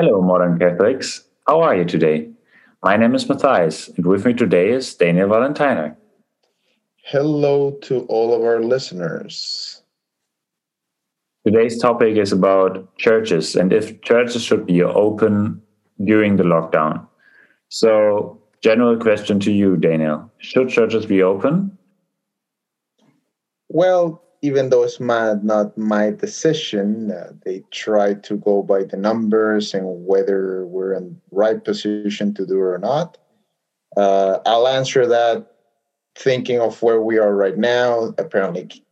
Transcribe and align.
Hello, 0.00 0.22
modern 0.22 0.60
Catholics. 0.60 1.24
How 1.48 1.60
are 1.60 1.74
you 1.74 1.84
today? 1.84 2.30
My 2.84 2.96
name 2.96 3.16
is 3.16 3.28
Matthias, 3.28 3.88
and 3.88 4.06
with 4.06 4.24
me 4.24 4.32
today 4.32 4.70
is 4.70 4.94
Daniel 4.94 5.28
Valentiner. 5.28 5.96
Hello 7.02 7.72
to 7.82 8.02
all 8.02 8.32
of 8.32 8.42
our 8.42 8.60
listeners. 8.60 9.82
Today's 11.44 11.80
topic 11.80 12.16
is 12.16 12.30
about 12.30 12.96
churches 12.98 13.56
and 13.56 13.72
if 13.72 14.00
churches 14.02 14.44
should 14.44 14.66
be 14.66 14.84
open 14.84 15.60
during 16.04 16.36
the 16.36 16.44
lockdown. 16.44 17.04
So, 17.68 18.40
general 18.60 18.98
question 18.98 19.40
to 19.40 19.50
you, 19.50 19.76
Daniel 19.76 20.30
Should 20.38 20.68
churches 20.68 21.06
be 21.06 21.24
open? 21.24 21.76
Well, 23.68 24.22
even 24.42 24.70
though 24.70 24.84
it's 24.84 25.00
my, 25.00 25.34
not 25.42 25.76
my 25.76 26.10
decision, 26.10 27.10
uh, 27.10 27.32
they 27.44 27.64
try 27.70 28.14
to 28.14 28.36
go 28.36 28.62
by 28.62 28.84
the 28.84 28.96
numbers 28.96 29.74
and 29.74 30.06
whether 30.06 30.64
we're 30.66 30.92
in 30.92 31.20
right 31.30 31.62
position 31.64 32.34
to 32.34 32.46
do 32.46 32.54
it 32.54 32.60
or 32.60 32.78
not. 32.78 33.18
Uh, 33.96 34.38
I'll 34.46 34.68
answer 34.68 35.06
that 35.06 35.46
thinking 36.16 36.60
of 36.60 36.82
where 36.82 37.00
we 37.00 37.18
are 37.18 37.34
right 37.34 37.56
now. 37.56 38.14
Apparently, 38.18 38.84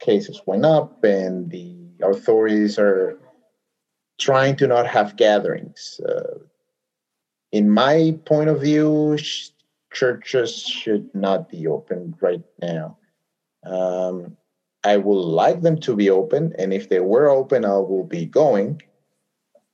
cases 0.00 0.40
went 0.46 0.64
up, 0.64 1.02
and 1.04 1.50
the 1.50 1.74
authorities 2.02 2.78
are 2.78 3.18
trying 4.18 4.56
to 4.56 4.66
not 4.66 4.86
have 4.86 5.16
gatherings. 5.16 6.00
Uh, 6.08 6.38
in 7.52 7.68
my 7.70 8.18
point 8.24 8.48
of 8.48 8.60
view, 8.60 9.16
sh- 9.18 9.50
churches 9.92 10.62
should 10.62 11.14
not 11.14 11.48
be 11.48 11.66
open 11.66 12.14
right 12.20 12.42
now. 12.60 12.98
Um, 13.64 14.36
I 14.86 14.96
would 14.98 15.24
like 15.42 15.62
them 15.62 15.78
to 15.80 15.96
be 15.96 16.10
open, 16.10 16.54
and 16.58 16.72
if 16.72 16.88
they 16.88 17.00
were 17.00 17.28
open, 17.28 17.64
I 17.64 17.76
will 17.78 18.04
be 18.04 18.24
going. 18.26 18.80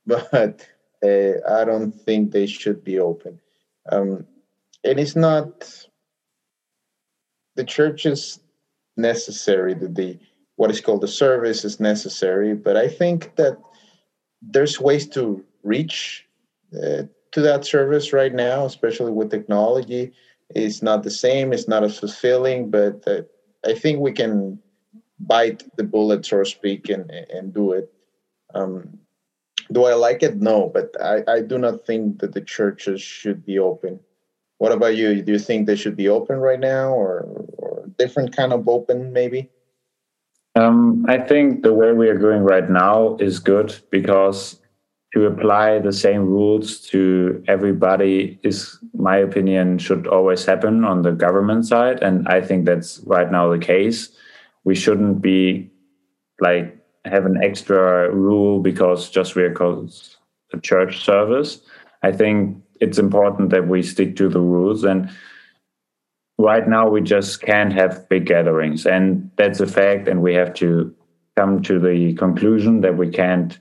But 0.05 0.67
uh, 1.01 1.33
I 1.59 1.63
don't 1.63 1.93
think 2.05 2.31
they 2.31 2.45
should 2.45 2.83
be 2.83 2.99
open. 2.99 3.39
Um, 3.89 4.25
and 4.83 4.99
it's 4.99 5.15
not 5.15 5.47
the 7.55 7.63
church 7.63 8.05
is 8.05 8.39
necessary. 8.97 9.75
The, 9.75 9.87
the 9.87 10.19
what 10.57 10.71
is 10.71 10.81
called 10.81 11.01
the 11.01 11.07
service 11.07 11.63
is 11.63 11.79
necessary, 11.79 12.53
but 12.53 12.75
I 12.75 12.89
think 12.89 13.35
that 13.37 13.57
there's 14.41 14.81
ways 14.81 15.07
to 15.09 15.45
reach 15.63 16.25
uh, 16.75 17.03
to 17.31 17.41
that 17.41 17.65
service 17.65 18.11
right 18.11 18.33
now, 18.33 18.65
especially 18.65 19.13
with 19.13 19.31
technology. 19.31 20.11
It's 20.49 20.81
not 20.81 21.03
the 21.03 21.11
same. 21.25 21.53
It's 21.53 21.69
not 21.69 21.83
as 21.83 21.97
fulfilling, 21.99 22.69
but 22.69 23.07
uh, 23.07 23.21
I 23.65 23.73
think 23.73 23.99
we 23.99 24.11
can 24.11 24.59
bite 25.27 25.63
the 25.77 25.83
bullet, 25.83 26.25
so 26.25 26.39
to 26.39 26.45
speak, 26.45 26.89
and 26.89 27.09
and 27.09 27.53
do 27.53 27.71
it. 27.73 27.91
Um, 28.53 28.99
do 29.71 29.85
I 29.85 29.93
like 29.93 30.23
it? 30.23 30.35
No, 30.37 30.69
but 30.73 30.91
I, 31.01 31.23
I 31.27 31.41
do 31.41 31.57
not 31.57 31.85
think 31.85 32.19
that 32.19 32.33
the 32.33 32.41
churches 32.41 33.01
should 33.01 33.45
be 33.45 33.59
open. 33.59 33.99
What 34.57 34.71
about 34.71 34.95
you? 34.95 35.21
Do 35.21 35.31
you 35.31 35.39
think 35.39 35.67
they 35.67 35.75
should 35.75 35.95
be 35.95 36.09
open 36.09 36.37
right 36.37 36.59
now, 36.59 36.93
or, 36.93 37.21
or 37.57 37.89
different 37.97 38.35
kind 38.35 38.53
of 38.53 38.67
open, 38.67 39.11
maybe? 39.11 39.49
Um, 40.55 41.05
I 41.09 41.17
think 41.17 41.63
the 41.63 41.73
way 41.73 41.93
we 41.93 42.07
are 42.09 42.17
going 42.17 42.43
right 42.43 42.69
now 42.69 43.17
is 43.17 43.39
good 43.39 43.75
because 43.89 44.61
to 45.13 45.25
apply 45.25 45.79
the 45.79 45.91
same 45.91 46.25
rules 46.25 46.79
to 46.89 47.43
everybody 47.47 48.39
is, 48.43 48.79
my 48.93 49.17
opinion, 49.17 49.79
should 49.79 50.07
always 50.07 50.45
happen 50.45 50.83
on 50.85 51.01
the 51.01 51.11
government 51.11 51.65
side, 51.65 52.01
and 52.03 52.27
I 52.27 52.41
think 52.41 52.65
that's 52.65 52.99
right 53.05 53.31
now 53.31 53.49
the 53.49 53.59
case 53.59 54.15
we 54.63 54.75
shouldn't 54.75 55.21
be 55.21 55.71
like 56.39 56.77
have 57.05 57.25
an 57.25 57.41
extra 57.43 58.09
rule 58.11 58.59
because 58.59 59.09
just 59.09 59.35
we're 59.35 59.53
called 59.53 59.93
a 60.53 60.59
church 60.59 61.03
service. 61.03 61.61
I 62.01 62.11
think 62.11 62.57
it's 62.79 62.97
important 62.97 63.49
that 63.49 63.67
we 63.67 63.81
stick 63.81 64.15
to 64.17 64.29
the 64.29 64.39
rules. 64.39 64.83
And 64.83 65.09
right 66.37 66.67
now 66.67 66.89
we 66.89 67.01
just 67.01 67.41
can't 67.41 67.73
have 67.73 68.07
big 68.09 68.25
gatherings. 68.25 68.85
And 68.85 69.31
that's 69.37 69.59
a 69.59 69.67
fact. 69.67 70.07
And 70.07 70.21
we 70.21 70.33
have 70.33 70.53
to 70.55 70.93
come 71.35 71.61
to 71.63 71.79
the 71.79 72.13
conclusion 72.15 72.81
that 72.81 72.97
we 72.97 73.09
can't 73.09 73.57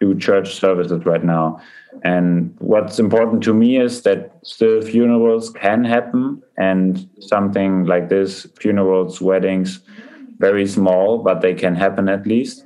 do 0.00 0.14
church 0.18 0.54
services 0.54 1.04
right 1.06 1.24
now. 1.24 1.60
And 2.02 2.54
what's 2.58 2.98
important 2.98 3.42
to 3.44 3.54
me 3.54 3.78
is 3.78 4.02
that 4.02 4.38
still 4.44 4.82
funerals 4.82 5.50
can 5.50 5.84
happen. 5.84 6.42
And 6.58 7.08
something 7.20 7.84
like 7.84 8.08
this 8.08 8.46
funerals 8.58 9.20
weddings 9.20 9.80
very 10.38 10.66
small, 10.66 11.18
but 11.18 11.40
they 11.40 11.54
can 11.54 11.74
happen 11.74 12.08
at 12.08 12.26
least. 12.26 12.64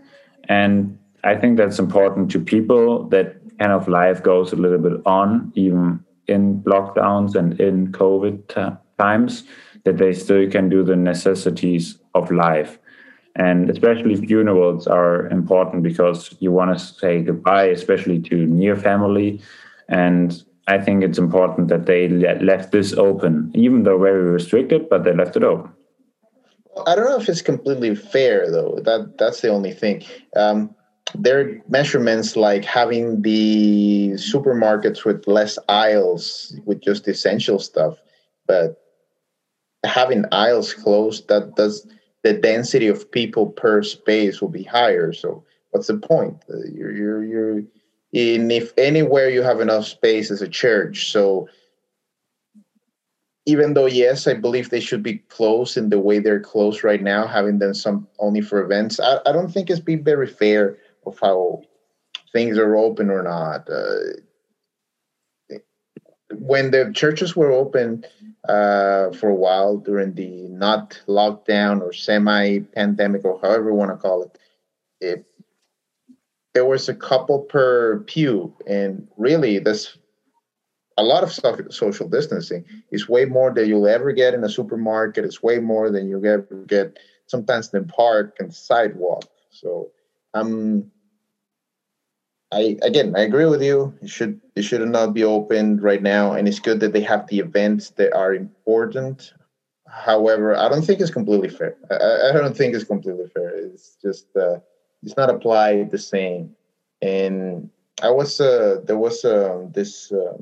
And 0.48 0.98
I 1.24 1.36
think 1.36 1.56
that's 1.56 1.78
important 1.78 2.30
to 2.32 2.40
people 2.40 3.08
that 3.08 3.36
kind 3.58 3.72
of 3.72 3.88
life 3.88 4.22
goes 4.22 4.52
a 4.52 4.56
little 4.56 4.78
bit 4.78 5.00
on, 5.06 5.52
even 5.54 6.04
in 6.26 6.62
lockdowns 6.62 7.34
and 7.34 7.60
in 7.60 7.92
COVID 7.92 8.72
times, 8.98 9.44
that 9.84 9.98
they 9.98 10.12
still 10.12 10.50
can 10.50 10.68
do 10.68 10.82
the 10.82 10.96
necessities 10.96 11.98
of 12.14 12.30
life. 12.30 12.78
And 13.36 13.70
especially 13.70 14.16
funerals 14.16 14.86
are 14.86 15.28
important 15.28 15.82
because 15.82 16.34
you 16.40 16.50
want 16.50 16.76
to 16.76 16.84
say 16.84 17.22
goodbye, 17.22 17.66
especially 17.66 18.20
to 18.22 18.46
near 18.46 18.76
family. 18.76 19.40
And 19.88 20.42
I 20.66 20.78
think 20.78 21.02
it's 21.02 21.18
important 21.18 21.68
that 21.68 21.86
they 21.86 22.08
left 22.08 22.72
this 22.72 22.92
open, 22.94 23.50
even 23.54 23.84
though 23.84 23.98
very 23.98 24.22
restricted, 24.22 24.88
but 24.88 25.04
they 25.04 25.14
left 25.14 25.36
it 25.36 25.44
open. 25.44 25.70
I 26.86 26.94
don't 26.94 27.06
know 27.06 27.20
if 27.20 27.28
it's 27.28 27.42
completely 27.42 27.94
fair 27.94 28.50
though. 28.50 28.78
That 28.82 29.18
that's 29.18 29.40
the 29.40 29.48
only 29.48 29.72
thing. 29.72 30.04
Um, 30.36 30.74
there 31.14 31.40
are 31.40 31.60
measurements 31.68 32.36
like 32.36 32.64
having 32.64 33.22
the 33.22 34.12
supermarkets 34.14 35.04
with 35.04 35.26
less 35.26 35.58
aisles 35.68 36.56
with 36.64 36.80
just 36.80 37.08
essential 37.08 37.58
stuff, 37.58 37.98
but 38.46 38.80
having 39.84 40.24
aisles 40.30 40.74
closed 40.74 41.28
that 41.28 41.56
does 41.56 41.86
the 42.22 42.34
density 42.34 42.86
of 42.86 43.10
people 43.10 43.46
per 43.46 43.82
space 43.82 44.40
will 44.40 44.48
be 44.48 44.62
higher. 44.62 45.12
So 45.12 45.44
what's 45.70 45.88
the 45.88 45.96
point? 45.98 46.36
Uh, 46.48 46.58
you're 46.72 46.92
you're 46.92 47.24
you're 47.24 47.62
in 48.12 48.50
if 48.50 48.72
anywhere 48.76 49.30
you 49.30 49.42
have 49.42 49.60
enough 49.60 49.86
space 49.86 50.30
as 50.30 50.42
a 50.42 50.48
church. 50.48 51.10
So 51.10 51.48
even 53.46 53.74
though 53.74 53.86
yes, 53.86 54.26
I 54.26 54.34
believe 54.34 54.70
they 54.70 54.80
should 54.80 55.02
be 55.02 55.18
closed 55.28 55.76
in 55.76 55.88
the 55.88 55.98
way 55.98 56.18
they're 56.18 56.40
closed 56.40 56.84
right 56.84 57.02
now, 57.02 57.26
having 57.26 57.58
them 57.58 57.74
some 57.74 58.06
only 58.18 58.40
for 58.40 58.62
events. 58.62 59.00
I, 59.00 59.18
I 59.26 59.32
don't 59.32 59.50
think 59.50 59.70
it's 59.70 59.80
been 59.80 60.04
very 60.04 60.26
fair 60.26 60.76
of 61.06 61.18
how 61.18 61.62
things 62.32 62.58
are 62.58 62.76
open 62.76 63.10
or 63.10 63.22
not. 63.22 63.68
Uh, 63.68 65.56
when 66.38 66.70
the 66.70 66.92
churches 66.94 67.34
were 67.34 67.50
open 67.50 68.04
uh, 68.48 69.10
for 69.12 69.28
a 69.28 69.34
while 69.34 69.76
during 69.76 70.14
the 70.14 70.48
not 70.48 71.00
lockdown 71.08 71.80
or 71.80 71.92
semi-pandemic 71.92 73.24
or 73.24 73.40
however 73.40 73.70
you 73.70 73.74
want 73.74 73.90
to 73.90 73.96
call 73.96 74.22
it, 74.22 74.38
it 75.00 75.24
there 76.54 76.66
was 76.66 76.88
a 76.88 76.94
couple 76.94 77.40
per 77.40 78.00
pew, 78.00 78.52
and 78.66 79.06
really 79.16 79.58
this 79.58 79.96
a 81.00 81.02
lot 81.02 81.22
of 81.22 81.32
social 81.72 82.08
distancing 82.08 82.64
is 82.90 83.08
way 83.08 83.24
more 83.24 83.52
than 83.52 83.68
you'll 83.68 83.88
ever 83.88 84.12
get 84.12 84.34
in 84.34 84.44
a 84.44 84.48
supermarket. 84.48 85.24
It's 85.24 85.42
way 85.42 85.58
more 85.58 85.90
than 85.90 86.08
you'll 86.08 86.26
ever 86.26 86.64
get 86.66 86.98
sometimes 87.26 87.72
in 87.72 87.82
the 87.82 87.88
park 87.88 88.36
and 88.38 88.54
sidewalk. 88.54 89.24
So, 89.50 89.90
um, 90.34 90.90
I 92.52 92.76
again, 92.82 93.14
I 93.16 93.20
agree 93.20 93.46
with 93.46 93.62
you. 93.62 93.94
It 94.02 94.10
should 94.10 94.40
it 94.56 94.62
should 94.62 94.86
not 94.88 95.14
be 95.14 95.24
opened 95.24 95.82
right 95.82 96.02
now, 96.02 96.32
and 96.32 96.46
it's 96.48 96.58
good 96.58 96.80
that 96.80 96.92
they 96.92 97.02
have 97.02 97.28
the 97.28 97.38
events 97.38 97.90
that 97.90 98.12
are 98.14 98.34
important. 98.34 99.32
However, 99.88 100.56
I 100.56 100.68
don't 100.68 100.82
think 100.82 101.00
it's 101.00 101.10
completely 101.10 101.48
fair. 101.48 101.76
I, 101.90 102.30
I 102.30 102.32
don't 102.32 102.56
think 102.56 102.74
it's 102.74 102.84
completely 102.84 103.28
fair. 103.34 103.50
It's 103.56 103.96
just 104.02 104.26
uh, 104.36 104.58
it's 105.02 105.16
not 105.16 105.30
applied 105.30 105.90
the 105.90 105.98
same. 105.98 106.54
And 107.00 107.70
I 108.02 108.10
was 108.10 108.40
uh, 108.40 108.80
there 108.84 108.98
was 108.98 109.24
uh, 109.24 109.66
this 109.72 110.12
uh, 110.12 110.36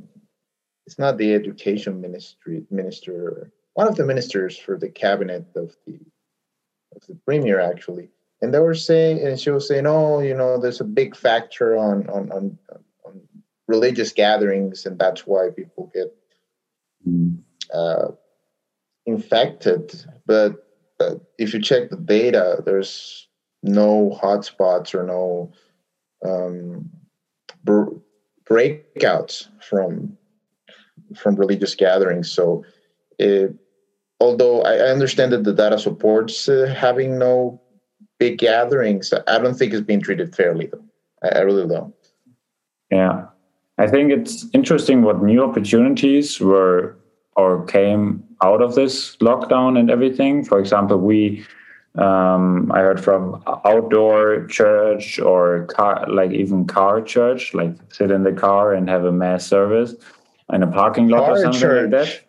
it's 0.89 0.99
not 0.99 1.19
the 1.19 1.35
education 1.35 2.01
ministry 2.01 2.65
minister, 2.71 3.53
one 3.75 3.89
of 3.89 3.97
the 3.97 4.07
ministers 4.07 4.57
for 4.57 4.79
the 4.79 4.89
cabinet 4.89 5.45
of 5.55 5.77
the 5.87 6.01
of 6.97 7.07
the 7.07 7.15
premier 7.27 7.61
actually, 7.61 8.09
and 8.41 8.55
they 8.55 8.59
were 8.59 8.75
saying, 8.75 9.21
and 9.21 9.39
she 9.39 9.51
was 9.51 9.69
saying, 9.69 9.87
oh, 9.87 10.21
you 10.21 10.35
know, 10.35 10.59
there's 10.59 10.81
a 10.81 10.85
big 10.85 11.15
factor 11.15 11.77
on 11.77 12.09
on 12.09 12.33
on, 12.33 12.59
on 13.05 13.21
religious 13.67 14.13
gatherings, 14.13 14.87
and 14.87 14.99
that's 14.99 15.27
why 15.27 15.51
people 15.55 15.93
get 15.93 16.11
uh, 17.75 18.09
infected. 19.05 20.07
But 20.25 20.67
uh, 21.01 21.17
if 21.37 21.53
you 21.53 21.61
check 21.61 21.91
the 21.91 21.99
data, 21.99 22.63
there's 22.65 23.29
no 23.63 24.19
hotspots 24.23 24.95
or 24.95 25.03
no 25.05 25.53
um, 26.25 26.89
breakouts 28.49 29.49
from 29.61 30.18
from 31.17 31.37
religious 31.37 31.75
gatherings. 31.75 32.31
So, 32.31 32.65
it, 33.19 33.55
although 34.21 34.63
I 34.63 34.79
understand 34.79 35.33
that 35.33 35.45
the 35.45 35.53
data 35.53 35.79
supports 35.79 36.49
uh, 36.49 36.75
having 36.77 37.19
no 37.19 37.61
big 38.19 38.39
gatherings, 38.39 39.13
I 39.13 39.39
don't 39.39 39.55
think 39.55 39.73
it's 39.73 39.87
being 39.87 40.01
treated 40.01 40.35
fairly. 40.35 40.67
Though 40.67 40.85
I, 41.23 41.29
I 41.29 41.39
really 41.41 41.67
don't. 41.67 41.95
Yeah, 42.91 43.27
I 43.79 43.87
think 43.87 44.13
it's 44.13 44.47
interesting 44.53 45.03
what 45.03 45.23
new 45.23 45.43
opportunities 45.43 46.41
were 46.41 46.97
or 47.37 47.65
came 47.67 48.25
out 48.43 48.61
of 48.61 48.75
this 48.75 49.17
lockdown 49.19 49.79
and 49.79 49.91
everything. 49.91 50.45
For 50.45 50.59
example, 50.59 50.99
we 50.99 51.45
um, 51.95 52.71
I 52.73 52.79
heard 52.81 53.03
from 53.03 53.43
outdoor 53.65 54.47
church 54.47 55.19
or 55.19 55.65
car, 55.67 56.07
like 56.09 56.31
even 56.31 56.67
car 56.67 57.01
church, 57.01 57.55
like 57.55 57.73
sit 57.93 58.11
in 58.11 58.23
the 58.23 58.33
car 58.33 58.73
and 58.73 58.89
have 58.89 59.05
a 59.05 59.13
mass 59.13 59.47
service 59.47 59.95
in 60.53 60.63
a 60.63 60.67
parking 60.67 61.09
lot 61.09 61.21
car 61.21 61.33
or 61.33 61.43
something 61.43 61.61
church. 61.61 61.93
like 61.93 62.07
that. 62.07 62.21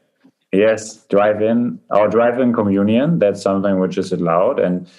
Yes, 0.51 1.06
drive 1.06 1.42
in 1.42 1.80
or 1.92 2.07
drive 2.07 2.39
in 2.39 2.54
communion. 2.54 3.19
That's 3.19 3.42
something 3.42 3.80
which 3.80 3.98
is 3.98 4.12
allowed. 4.12 4.60
And 4.60 4.89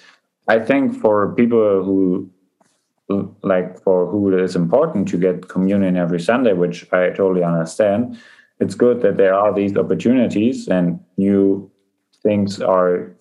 I 0.47 0.61
think 0.61 0.95
for 0.95 1.35
people 1.35 1.85
who 1.85 2.31
like 3.43 3.83
for 3.83 4.07
who 4.07 4.33
it 4.33 4.41
is 4.41 4.55
important 4.55 5.09
to 5.09 5.17
get 5.17 5.49
communion 5.49 5.97
every 5.97 6.21
Sunday, 6.21 6.53
which 6.53 6.87
I 6.93 7.11
totally 7.11 7.43
understand, 7.43 8.17
it's 8.61 8.75
good 8.75 9.03
that 9.03 9.17
there 9.17 9.35
are 9.35 9.53
these 9.53 9.77
opportunities 9.77 10.69
and 10.69 11.01
new 11.17 11.71
things 12.23 12.61
are 12.61 13.13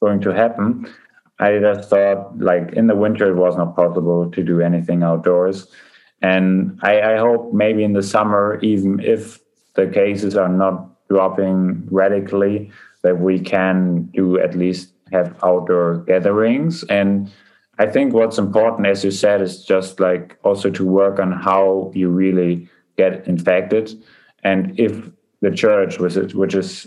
going 0.00 0.20
to 0.22 0.30
happen. 0.30 0.92
I 1.38 1.58
just 1.58 1.88
thought, 1.88 2.38
like 2.38 2.72
in 2.72 2.86
the 2.86 2.96
winter, 2.96 3.30
it 3.30 3.36
was 3.36 3.56
not 3.56 3.76
possible 3.76 4.30
to 4.30 4.42
do 4.42 4.60
anything 4.60 5.02
outdoors, 5.02 5.68
and 6.22 6.78
I, 6.82 7.00
I 7.14 7.16
hope 7.18 7.52
maybe 7.52 7.82
in 7.84 7.92
the 7.92 8.02
summer, 8.02 8.58
even 8.62 9.00
if 9.00 9.40
the 9.74 9.86
cases 9.86 10.36
are 10.36 10.48
not 10.48 10.88
dropping 11.08 11.86
radically, 11.90 12.70
that 13.02 13.18
we 13.18 13.40
can 13.40 14.04
do 14.14 14.38
at 14.38 14.54
least 14.54 14.92
have 15.10 15.34
outdoor 15.42 15.98
gatherings. 16.06 16.84
And 16.84 17.30
I 17.78 17.86
think 17.86 18.14
what's 18.14 18.38
important, 18.38 18.86
as 18.86 19.04
you 19.04 19.10
said, 19.10 19.42
is 19.42 19.64
just 19.64 19.98
like 19.98 20.38
also 20.44 20.70
to 20.70 20.84
work 20.84 21.18
on 21.18 21.32
how 21.32 21.90
you 21.94 22.08
really 22.08 22.68
get 22.96 23.26
infected. 23.26 23.92
And 24.44 24.78
if 24.78 25.10
the 25.40 25.50
church, 25.50 25.98
which 25.98 26.16
is, 26.16 26.34
which 26.34 26.54
is 26.54 26.86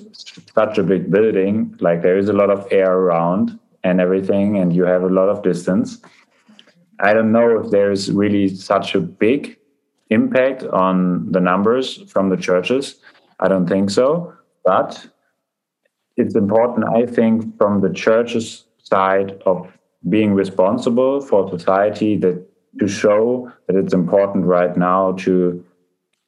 such 0.53 0.77
a 0.77 0.83
big 0.83 1.11
building, 1.11 1.75
like 1.81 2.01
there 2.01 2.17
is 2.17 2.29
a 2.29 2.33
lot 2.33 2.49
of 2.49 2.65
air 2.71 2.93
around 2.93 3.59
and 3.83 3.99
everything, 3.99 4.57
and 4.57 4.73
you 4.73 4.83
have 4.85 5.03
a 5.03 5.09
lot 5.09 5.29
of 5.29 5.43
distance. 5.43 6.01
I 6.99 7.13
don't 7.13 7.31
know 7.31 7.59
if 7.59 7.71
there 7.71 7.91
is 7.91 8.11
really 8.11 8.47
such 8.47 8.95
a 8.95 8.99
big 8.99 9.57
impact 10.09 10.63
on 10.63 11.31
the 11.31 11.39
numbers 11.39 11.97
from 12.11 12.29
the 12.29 12.37
churches. 12.37 12.95
I 13.39 13.47
don't 13.47 13.67
think 13.67 13.89
so. 13.89 14.33
But 14.63 15.07
it's 16.17 16.35
important, 16.35 16.87
I 16.95 17.05
think, 17.05 17.57
from 17.57 17.81
the 17.81 17.91
church's 17.91 18.65
side 18.77 19.41
of 19.45 19.71
being 20.09 20.33
responsible 20.33 21.19
for 21.21 21.49
society 21.49 22.15
that 22.17 22.45
to 22.79 22.87
show 22.87 23.51
that 23.67 23.75
it's 23.75 23.93
important 23.93 24.45
right 24.45 24.75
now 24.77 25.13
to 25.13 25.63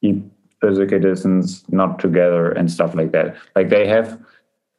keep 0.00 0.24
physical 0.60 0.98
distance 0.98 1.64
not 1.68 1.98
together 1.98 2.50
and 2.52 2.70
stuff 2.70 2.94
like 2.94 3.12
that 3.12 3.36
like 3.54 3.68
they 3.68 3.86
have 3.86 4.18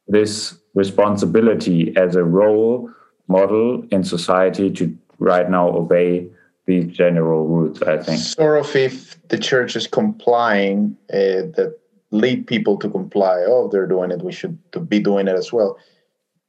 this 0.08 0.58
responsibility 0.74 1.96
as 1.96 2.16
a 2.16 2.24
role 2.24 2.90
model 3.28 3.82
in 3.90 4.04
society 4.04 4.70
to 4.70 4.96
right 5.20 5.48
now 5.48 5.68
obey 5.68 6.26
these 6.66 6.86
general 6.86 7.46
rules 7.46 7.80
i 7.82 7.96
think 7.96 8.18
sort 8.18 8.58
of 8.58 8.74
if 8.74 9.16
the 9.28 9.38
church 9.38 9.76
is 9.76 9.86
complying 9.86 10.96
uh, 11.12 11.46
that 11.56 11.78
lead 12.10 12.46
people 12.46 12.76
to 12.76 12.90
comply 12.90 13.44
oh 13.46 13.68
they're 13.68 13.86
doing 13.86 14.10
it 14.10 14.22
we 14.22 14.32
should 14.32 14.58
be 14.88 14.98
doing 14.98 15.28
it 15.28 15.36
as 15.36 15.52
well 15.52 15.78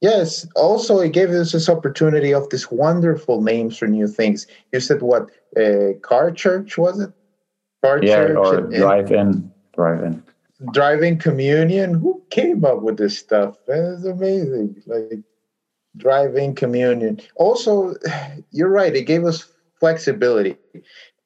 yes 0.00 0.44
also 0.56 0.98
it 0.98 1.12
gave 1.12 1.30
us 1.30 1.52
this 1.52 1.68
opportunity 1.68 2.34
of 2.34 2.50
these 2.50 2.68
wonderful 2.70 3.40
names 3.42 3.78
for 3.78 3.86
new 3.86 4.08
things 4.08 4.48
you 4.72 4.80
said 4.80 5.00
what 5.02 5.30
uh, 5.56 5.92
car 6.02 6.32
church 6.32 6.76
was 6.76 6.98
it 6.98 7.12
car 7.82 8.00
yeah, 8.02 8.16
church 8.16 8.36
or 8.36 8.58
and, 8.58 8.74
drive-in, 8.74 9.52
drive-in, 9.74 10.22
drive-in 10.72 11.18
communion. 11.18 11.94
Who 11.94 12.22
came 12.30 12.64
up 12.64 12.82
with 12.82 12.96
this 12.96 13.18
stuff? 13.18 13.56
It's 13.66 14.04
amazing. 14.04 14.82
Like 14.86 15.20
drive-in 15.96 16.54
communion. 16.54 17.20
Also, 17.36 17.94
you're 18.50 18.68
right. 18.68 18.94
It 18.94 19.06
gave 19.06 19.24
us 19.24 19.48
flexibility. 19.78 20.56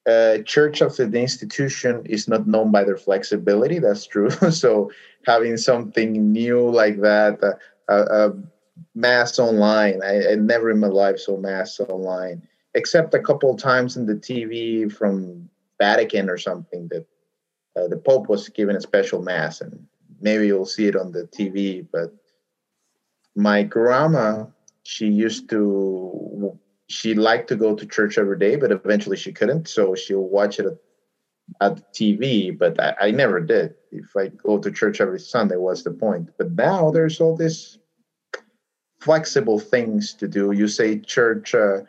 Uh, 0.06 0.38
church 0.44 0.80
of 0.80 0.96
the 0.96 1.20
institution 1.20 2.06
is 2.06 2.28
not 2.28 2.46
known 2.46 2.70
by 2.70 2.84
their 2.84 2.96
flexibility. 2.96 3.80
That's 3.80 4.06
true. 4.06 4.30
so 4.50 4.90
having 5.26 5.56
something 5.56 6.32
new 6.32 6.70
like 6.70 7.00
that, 7.00 7.42
uh, 7.88 7.92
uh, 7.92 8.30
mass 8.94 9.38
online. 9.38 10.02
I, 10.02 10.32
I, 10.32 10.34
never 10.34 10.70
in 10.70 10.80
my 10.80 10.88
life 10.88 11.18
saw 11.18 11.38
mass 11.38 11.80
online, 11.80 12.46
except 12.74 13.14
a 13.14 13.20
couple 13.20 13.50
of 13.50 13.60
times 13.60 13.96
in 13.96 14.06
the 14.06 14.14
TV 14.14 14.90
from 14.92 15.48
Vatican 15.78 16.28
or 16.30 16.38
something 16.38 16.88
that 16.88 17.06
uh, 17.76 17.88
the 17.88 17.96
Pope 17.96 18.28
was 18.28 18.48
given 18.48 18.76
a 18.76 18.80
special 18.80 19.22
mass, 19.22 19.60
and 19.60 19.86
maybe 20.20 20.46
you'll 20.46 20.66
see 20.66 20.86
it 20.86 20.96
on 20.96 21.12
the 21.12 21.24
TV. 21.24 21.86
But 21.90 22.14
my 23.34 23.62
grandma, 23.62 24.46
she 24.86 25.06
used 25.08 25.50
to, 25.50 26.58
she 26.88 27.14
liked 27.14 27.48
to 27.48 27.56
go 27.56 27.74
to 27.74 27.86
church 27.86 28.18
every 28.18 28.38
day, 28.38 28.54
but 28.56 28.70
eventually 28.70 29.16
she 29.16 29.32
couldn't, 29.32 29.68
so 29.68 29.94
she'll 29.94 30.28
watch 30.28 30.60
it 30.60 30.66
at, 30.66 30.78
at 31.60 31.92
TV. 31.92 32.56
But 32.56 32.80
I, 32.80 32.94
I 33.00 33.10
never 33.10 33.40
did. 33.40 33.74
If 33.90 34.16
I 34.16 34.28
go 34.28 34.58
to 34.58 34.70
church 34.70 35.00
every 35.00 35.18
Sunday, 35.18 35.56
what's 35.56 35.82
the 35.82 35.90
point? 35.90 36.30
But 36.38 36.52
now 36.52 36.90
there's 36.92 37.20
all 37.20 37.36
these 37.36 37.78
flexible 39.00 39.58
things 39.58 40.14
to 40.14 40.28
do. 40.28 40.52
You 40.52 40.68
say 40.68 41.00
church. 41.00 41.54
Uh, 41.54 41.80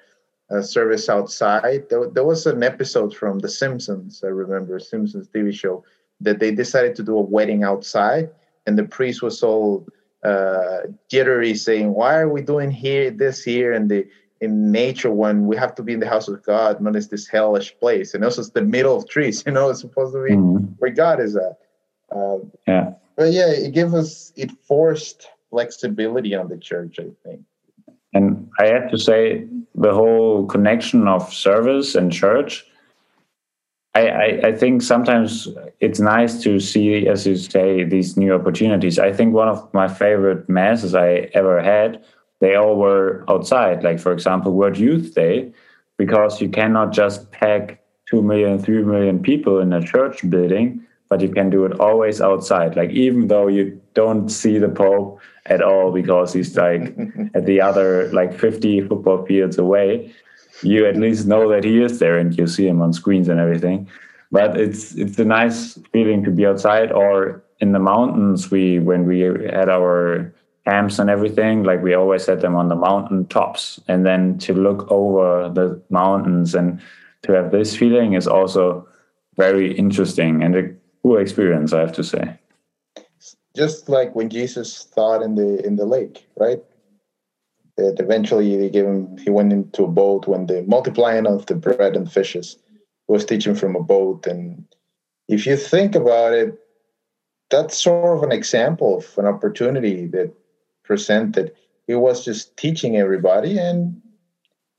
uh, 0.50 0.62
service 0.62 1.10
outside. 1.10 1.90
There, 1.90 2.08
there, 2.08 2.24
was 2.24 2.46
an 2.46 2.64
episode 2.64 3.14
from 3.14 3.40
The 3.40 3.50
Simpsons, 3.50 4.24
I 4.24 4.28
remember, 4.28 4.80
Simpsons 4.80 5.28
TV 5.28 5.54
show, 5.54 5.84
that 6.22 6.40
they 6.40 6.52
decided 6.52 6.96
to 6.96 7.04
do 7.04 7.18
a 7.18 7.22
wedding 7.22 7.66
outside, 7.66 8.30
and 8.66 8.78
the 8.78 8.86
priest 8.86 9.22
was 9.22 9.44
all 9.44 9.86
uh, 10.24 10.80
jittery, 11.10 11.56
saying, 11.56 11.94
"Why 11.94 12.18
are 12.18 12.30
we 12.30 12.42
doing 12.42 12.72
here 12.72 13.12
this 13.12 13.44
here 13.44 13.74
in 13.74 13.88
the 13.88 14.08
in 14.40 14.72
nature 14.72 15.12
when 15.12 15.48
we 15.48 15.58
have 15.58 15.74
to 15.76 15.84
be 15.84 15.94
in 15.94 16.00
the 16.00 16.08
house 16.08 16.28
of 16.28 16.44
God, 16.44 16.82
not 16.82 16.96
in 16.96 17.04
this 17.10 17.28
hellish 17.28 17.78
place?" 17.80 18.14
And 18.14 18.24
also, 18.24 18.42
it's 18.42 18.52
the 18.52 18.62
middle 18.62 18.96
of 18.98 19.08
trees. 19.08 19.44
You 19.46 19.54
know, 19.54 19.70
it's 19.70 19.82
supposed 19.82 20.14
to 20.14 20.24
be 20.24 20.32
mm-hmm. 20.32 20.66
where 20.80 20.92
God 20.92 21.20
is 21.20 21.36
at. 21.36 21.58
Um, 22.12 22.52
yeah, 22.68 22.94
but 23.16 23.32
yeah, 23.32 23.50
it 23.50 23.74
gave 23.74 23.94
us 23.94 24.34
it 24.36 24.52
forced 24.68 25.28
flexibility 25.50 26.36
on 26.36 26.50
the 26.50 26.58
church. 26.58 27.00
I 27.00 27.10
think. 27.24 27.42
And 28.14 28.50
I 28.60 28.68
have 28.68 28.90
to 28.92 28.98
say, 28.98 29.48
the 29.76 29.94
whole 29.94 30.46
connection 30.48 31.08
of 31.08 31.32
service 31.32 31.94
and 31.94 32.12
church, 32.12 32.66
I, 33.98 34.08
I, 34.08 34.28
I, 34.50 34.52
think 34.56 34.82
sometimes 34.82 35.48
it's 35.80 36.00
nice 36.00 36.42
to 36.44 36.60
see, 36.60 37.08
as 37.08 37.26
you 37.26 37.36
say, 37.36 37.84
these 37.84 38.16
new 38.16 38.34
opportunities. 38.34 39.00
I 39.00 39.12
think 39.12 39.34
one 39.34 39.48
of 39.48 39.74
my 39.74 39.88
favorite 39.88 40.48
masses 40.48 40.94
I 40.94 41.30
ever 41.34 41.62
had, 41.62 42.04
they 42.40 42.56
all 42.56 42.76
were 42.76 43.26
outside. 43.28 43.84
Like, 43.84 44.00
for 44.00 44.12
example, 44.12 44.54
World 44.54 44.78
Youth 44.78 45.16
Day, 45.16 45.52
because 45.98 46.40
you 46.42 46.50
cannot 46.50 46.94
just 46.94 47.32
pack 47.32 47.82
two 48.10 48.22
million, 48.22 48.60
three 48.60 48.84
million 48.84 49.20
people 49.20 49.60
in 49.60 49.74
a 49.74 49.82
church 49.82 50.30
building, 50.30 50.86
but 51.10 51.22
you 51.22 51.30
can 51.30 51.50
do 51.50 51.66
it 51.66 51.80
always 51.80 52.22
outside. 52.22 52.76
Like, 52.76 52.92
even 52.92 53.28
though 53.28 53.48
you 53.48 53.82
don't 53.96 54.30
see 54.30 54.60
the 54.60 54.70
Pope, 54.70 55.20
at 55.48 55.62
all 55.62 55.92
because 55.92 56.34
he's 56.34 56.56
like 56.56 56.96
at 57.34 57.46
the 57.46 57.62
other 57.62 58.12
like 58.12 58.38
50 58.38 58.82
football 58.82 59.26
fields 59.26 59.58
away 59.58 60.14
you 60.62 60.86
at 60.86 60.98
least 60.98 61.28
know 61.28 61.50
that 61.50 61.64
he 61.64 61.82
is 61.82 62.00
there 62.00 62.18
and 62.18 62.38
you 62.38 62.48
see 62.48 62.68
him 62.68 62.82
on 62.82 62.94
screens 62.94 63.28
and 63.28 63.40
everything. 63.40 63.88
But 64.32 64.60
it's 64.60 64.96
it's 64.96 65.18
a 65.20 65.26
nice 65.26 65.80
feeling 65.94 66.24
to 66.24 66.32
be 66.32 66.46
outside 66.46 66.92
or 66.92 67.44
in 67.60 67.72
the 67.72 67.80
mountains. 67.80 68.52
We 68.52 68.80
when 68.80 69.06
we 69.06 69.22
had 69.22 69.70
our 69.70 70.34
camps 70.66 71.00
and 71.00 71.10
everything 71.10 71.64
like 71.64 71.82
we 71.82 71.94
always 71.94 72.26
had 72.26 72.42
them 72.42 72.56
on 72.56 72.68
the 72.68 72.76
mountain 72.76 73.26
tops. 73.28 73.80
And 73.88 74.06
then 74.06 74.38
to 74.40 74.54
look 74.54 74.92
over 74.92 75.50
the 75.50 75.82
mountains 75.90 76.54
and 76.54 76.82
to 77.22 77.32
have 77.32 77.52
this 77.52 77.76
feeling 77.76 78.14
is 78.14 78.28
also 78.28 78.86
very 79.38 79.74
interesting 79.78 80.44
and 80.44 80.56
a 80.56 80.64
cool 81.04 81.18
experience 81.18 81.72
i 81.72 81.80
have 81.80 81.94
to 81.94 82.04
say. 82.04 82.38
Just 83.56 83.88
like 83.88 84.14
when 84.14 84.30
Jesus 84.30 84.84
thought 84.84 85.22
in 85.22 85.36
the 85.36 85.66
in 85.66 85.78
the 85.78 85.86
lake, 85.86 86.28
right? 86.36 86.62
That 87.78 88.00
eventually 88.00 88.58
they 88.58 88.70
gave 88.70 88.86
him 88.86 89.18
he 89.18 89.30
went 89.30 89.54
into 89.54 89.84
a 89.84 89.88
boat 89.88 90.28
when 90.28 90.48
the 90.48 90.64
multiplying 90.64 91.28
of 91.28 91.46
the 91.46 91.56
bread 91.56 91.96
and 91.96 92.12
fishes 92.12 92.58
was 93.08 93.24
teaching 93.24 93.56
from 93.56 93.76
a 93.76 93.84
boat. 93.84 94.26
And 94.26 94.66
if 95.28 95.46
you 95.46 95.56
think 95.56 95.94
about 95.96 96.34
it, 96.34 96.60
that's 97.50 97.82
sort 97.82 98.18
of 98.18 98.24
an 98.24 98.32
example 98.32 98.98
of 98.98 99.18
an 99.18 99.26
opportunity 99.26 100.08
that 100.08 100.34
presented. 100.84 101.54
He 101.86 101.96
was 101.96 102.26
just 102.26 102.58
teaching 102.58 102.98
everybody 102.98 103.58
and 103.58 104.02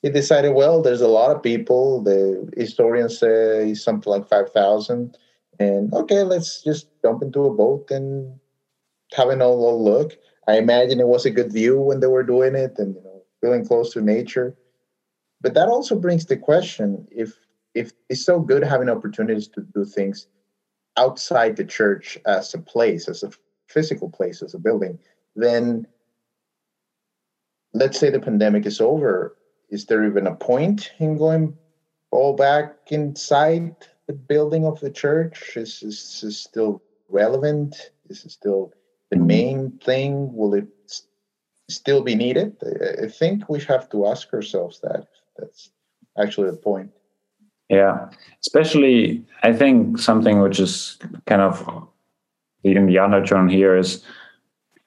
he 0.02 0.10
decided, 0.10 0.54
well, 0.54 0.82
there's 0.82 1.00
a 1.00 1.08
lot 1.08 1.34
of 1.34 1.42
people. 1.42 2.02
The 2.02 2.50
historians 2.56 3.18
say 3.18 3.74
something 3.74 4.10
like 4.10 4.28
5,000. 4.28 5.16
And 5.58 5.92
okay, 5.94 6.22
let's 6.22 6.62
just 6.62 6.88
jump 7.02 7.22
into 7.22 7.44
a 7.44 7.54
boat 7.54 7.90
and 7.90 8.38
have 9.14 9.28
a 9.28 9.32
little 9.32 9.82
look. 9.82 10.16
I 10.48 10.56
imagine 10.56 10.98
it 10.98 11.06
was 11.06 11.26
a 11.26 11.30
good 11.30 11.52
view 11.52 11.78
when 11.78 12.00
they 12.00 12.06
were 12.06 12.22
doing 12.22 12.54
it 12.54 12.78
and 12.78 12.94
you 12.94 13.02
know 13.02 13.22
feeling 13.42 13.66
close 13.66 13.92
to 13.92 14.00
nature. 14.00 14.56
But 15.42 15.54
that 15.54 15.68
also 15.68 15.94
brings 15.94 16.24
the 16.24 16.38
question 16.38 17.06
if 17.10 17.34
if 17.74 17.92
it's 18.08 18.24
so 18.24 18.40
good 18.40 18.64
having 18.64 18.88
opportunities 18.88 19.46
to 19.48 19.60
do 19.60 19.84
things 19.84 20.26
outside 20.96 21.56
the 21.56 21.64
church 21.64 22.18
as 22.26 22.54
a 22.54 22.58
place, 22.58 23.08
as 23.08 23.22
a 23.22 23.30
physical 23.68 24.08
place, 24.08 24.42
as 24.42 24.54
a 24.54 24.58
building, 24.58 24.98
then 25.36 25.86
let's 27.74 28.00
say 28.00 28.10
the 28.10 28.18
pandemic 28.18 28.64
is 28.64 28.80
over. 28.80 29.36
Is 29.68 29.84
there 29.84 30.04
even 30.06 30.26
a 30.26 30.34
point 30.34 30.92
in 30.98 31.18
going 31.18 31.58
all 32.10 32.34
back 32.34 32.74
inside 32.88 33.76
the 34.06 34.14
building 34.14 34.64
of 34.64 34.80
the 34.80 34.90
church? 34.90 35.56
Is 35.56 35.80
this 35.80 36.38
still 36.38 36.82
relevant? 37.10 37.90
Is 38.08 38.24
it 38.24 38.30
still 38.30 38.72
the 39.10 39.16
main 39.16 39.78
thing? 39.84 40.34
Will 40.34 40.54
it 40.54 40.68
still 41.68 42.02
be 42.02 42.14
needed? 42.14 42.56
I 43.02 43.08
think 43.08 43.48
we 43.48 43.60
have 43.60 43.88
to 43.90 44.06
ask 44.06 44.32
ourselves 44.32 44.80
that. 44.80 45.06
That's 45.36 45.70
actually 46.18 46.50
the 46.50 46.56
point. 46.56 46.90
Yeah, 47.68 48.08
especially 48.40 49.24
I 49.42 49.52
think 49.52 49.98
something 49.98 50.40
which 50.40 50.58
is 50.58 50.98
kind 51.26 51.42
of 51.42 51.86
in 52.64 52.86
the 52.86 52.98
undertone 52.98 53.48
here 53.48 53.76
is 53.76 54.02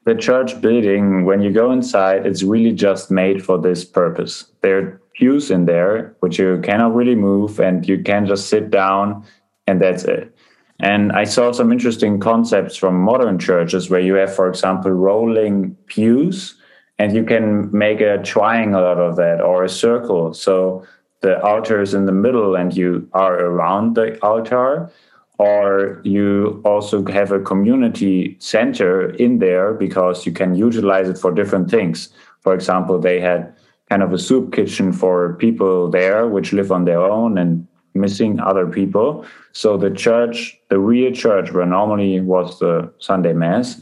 the 0.05 0.15
church 0.15 0.59
building. 0.61 1.25
When 1.25 1.41
you 1.41 1.51
go 1.51 1.71
inside, 1.71 2.25
it's 2.25 2.41
really 2.41 2.71
just 2.73 3.11
made 3.11 3.45
for 3.45 3.59
this 3.59 3.85
purpose. 3.85 4.45
There 4.61 4.77
are 4.79 5.01
pews 5.13 5.51
in 5.51 5.65
there 5.65 6.15
which 6.21 6.39
you 6.39 6.59
cannot 6.63 6.95
really 6.95 7.15
move, 7.15 7.59
and 7.59 7.87
you 7.87 8.01
can 8.01 8.25
just 8.25 8.49
sit 8.49 8.71
down, 8.71 9.23
and 9.67 9.79
that's 9.79 10.03
it. 10.03 10.35
And 10.81 11.11
I 11.11 11.25
saw 11.25 11.51
some 11.51 11.71
interesting 11.71 12.19
concepts 12.19 12.75
from 12.75 12.99
modern 12.99 13.37
churches 13.37 13.89
where 13.89 13.99
you 13.99 14.15
have, 14.15 14.35
for 14.35 14.49
example, 14.49 14.91
rolling 14.91 15.75
pews, 15.85 16.55
and 16.97 17.15
you 17.15 17.23
can 17.23 17.71
make 17.71 18.01
a 18.01 18.21
triangle 18.23 18.83
out 18.83 18.97
of 18.97 19.15
that 19.15 19.41
or 19.41 19.63
a 19.63 19.69
circle. 19.69 20.33
So 20.33 20.83
the 21.21 21.41
altar 21.43 21.81
is 21.81 21.93
in 21.93 22.05
the 22.05 22.11
middle 22.11 22.55
and 22.55 22.75
you 22.75 23.07
are 23.13 23.35
around 23.35 23.95
the 23.95 24.19
altar 24.23 24.91
or 25.37 26.01
you 26.03 26.61
also 26.65 27.03
have 27.05 27.31
a 27.31 27.39
community 27.39 28.35
center 28.39 29.09
in 29.11 29.39
there 29.39 29.73
because 29.73 30.25
you 30.25 30.31
can 30.31 30.55
utilize 30.55 31.09
it 31.09 31.17
for 31.17 31.31
different 31.31 31.69
things 31.69 32.09
for 32.41 32.53
example 32.53 32.99
they 32.99 33.19
had 33.19 33.53
kind 33.89 34.03
of 34.03 34.13
a 34.13 34.19
soup 34.19 34.53
kitchen 34.53 34.91
for 34.91 35.33
people 35.35 35.89
there 35.89 36.27
which 36.27 36.53
live 36.53 36.71
on 36.71 36.85
their 36.85 37.01
own 37.01 37.37
and 37.37 37.67
missing 37.93 38.39
other 38.39 38.67
people 38.67 39.25
so 39.51 39.77
the 39.77 39.91
church 39.91 40.57
the 40.69 40.79
real 40.79 41.11
church 41.11 41.51
where 41.51 41.65
normally 41.65 42.19
was 42.19 42.59
the 42.59 42.91
sunday 42.99 43.33
mass 43.33 43.81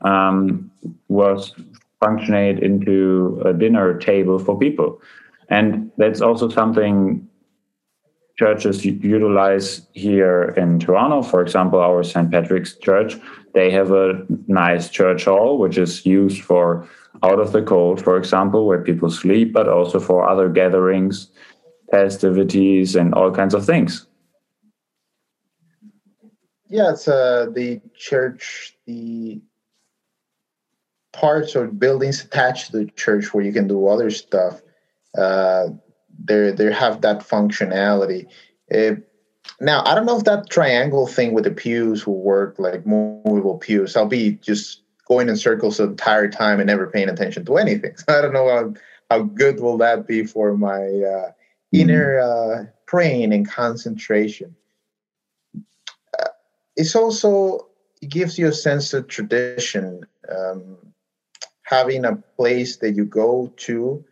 um, 0.00 0.70
was 1.08 1.54
functionate 2.00 2.58
into 2.58 3.40
a 3.44 3.52
dinner 3.52 3.98
table 3.98 4.38
for 4.38 4.58
people 4.58 5.00
and 5.48 5.90
that's 5.96 6.20
also 6.20 6.48
something 6.48 7.26
churches 8.36 8.84
utilize 8.84 9.86
here 9.92 10.54
in 10.56 10.78
Toronto. 10.78 11.22
For 11.22 11.40
example, 11.40 11.78
our 11.80 12.02
St. 12.02 12.30
Patrick's 12.30 12.76
Church, 12.76 13.16
they 13.54 13.70
have 13.70 13.92
a 13.92 14.26
nice 14.48 14.88
church 14.88 15.26
hall, 15.26 15.58
which 15.58 15.78
is 15.78 16.04
used 16.04 16.42
for 16.42 16.88
out 17.22 17.38
of 17.38 17.52
the 17.52 17.62
cold, 17.62 18.02
for 18.02 18.16
example, 18.16 18.66
where 18.66 18.82
people 18.82 19.10
sleep, 19.10 19.52
but 19.52 19.68
also 19.68 20.00
for 20.00 20.28
other 20.28 20.48
gatherings, 20.48 21.28
festivities, 21.90 22.96
and 22.96 23.14
all 23.14 23.30
kinds 23.30 23.54
of 23.54 23.64
things. 23.64 24.06
Yeah, 26.68 26.90
it's 26.90 27.06
uh, 27.06 27.46
the 27.54 27.80
church, 27.96 28.76
the 28.86 29.40
parts 31.12 31.54
or 31.54 31.68
buildings 31.68 32.24
attached 32.24 32.72
to 32.72 32.78
the 32.78 32.86
church 32.92 33.32
where 33.32 33.44
you 33.44 33.52
can 33.52 33.68
do 33.68 33.86
other 33.86 34.10
stuff 34.10 34.60
uh, 35.16 35.68
they 36.24 36.50
they 36.50 36.72
have 36.72 37.00
that 37.02 37.20
functionality. 37.20 38.26
It, 38.68 39.08
now 39.60 39.82
I 39.84 39.94
don't 39.94 40.06
know 40.06 40.18
if 40.18 40.24
that 40.24 40.50
triangle 40.50 41.06
thing 41.06 41.32
with 41.32 41.44
the 41.44 41.50
pews 41.50 42.06
will 42.06 42.22
work 42.22 42.56
like 42.58 42.86
movable 42.86 43.58
pews. 43.58 43.96
I'll 43.96 44.06
be 44.06 44.32
just 44.32 44.82
going 45.06 45.28
in 45.28 45.36
circles 45.36 45.76
the 45.76 45.84
entire 45.84 46.28
time 46.28 46.60
and 46.60 46.66
never 46.66 46.86
paying 46.86 47.08
attention 47.08 47.44
to 47.44 47.56
anything. 47.56 47.96
So 47.96 48.04
I 48.18 48.22
don't 48.22 48.32
know 48.32 48.48
how, 48.48 48.74
how 49.10 49.22
good 49.24 49.60
will 49.60 49.76
that 49.78 50.06
be 50.06 50.24
for 50.24 50.56
my 50.56 50.82
uh, 50.82 51.32
inner 51.80 52.18
uh, 52.18 52.64
praying 52.86 53.32
and 53.32 53.48
concentration. 53.48 54.54
Uh, 56.18 56.28
it's 56.76 56.94
also 56.94 57.68
it 58.00 58.10
gives 58.10 58.38
you 58.38 58.48
a 58.48 58.52
sense 58.52 58.92
of 58.94 59.08
tradition. 59.08 60.06
Um, 60.28 60.78
having 61.62 62.04
a 62.04 62.16
place 62.36 62.76
that 62.76 62.94
you 62.94 63.04
go 63.04 63.52
to 63.56 64.04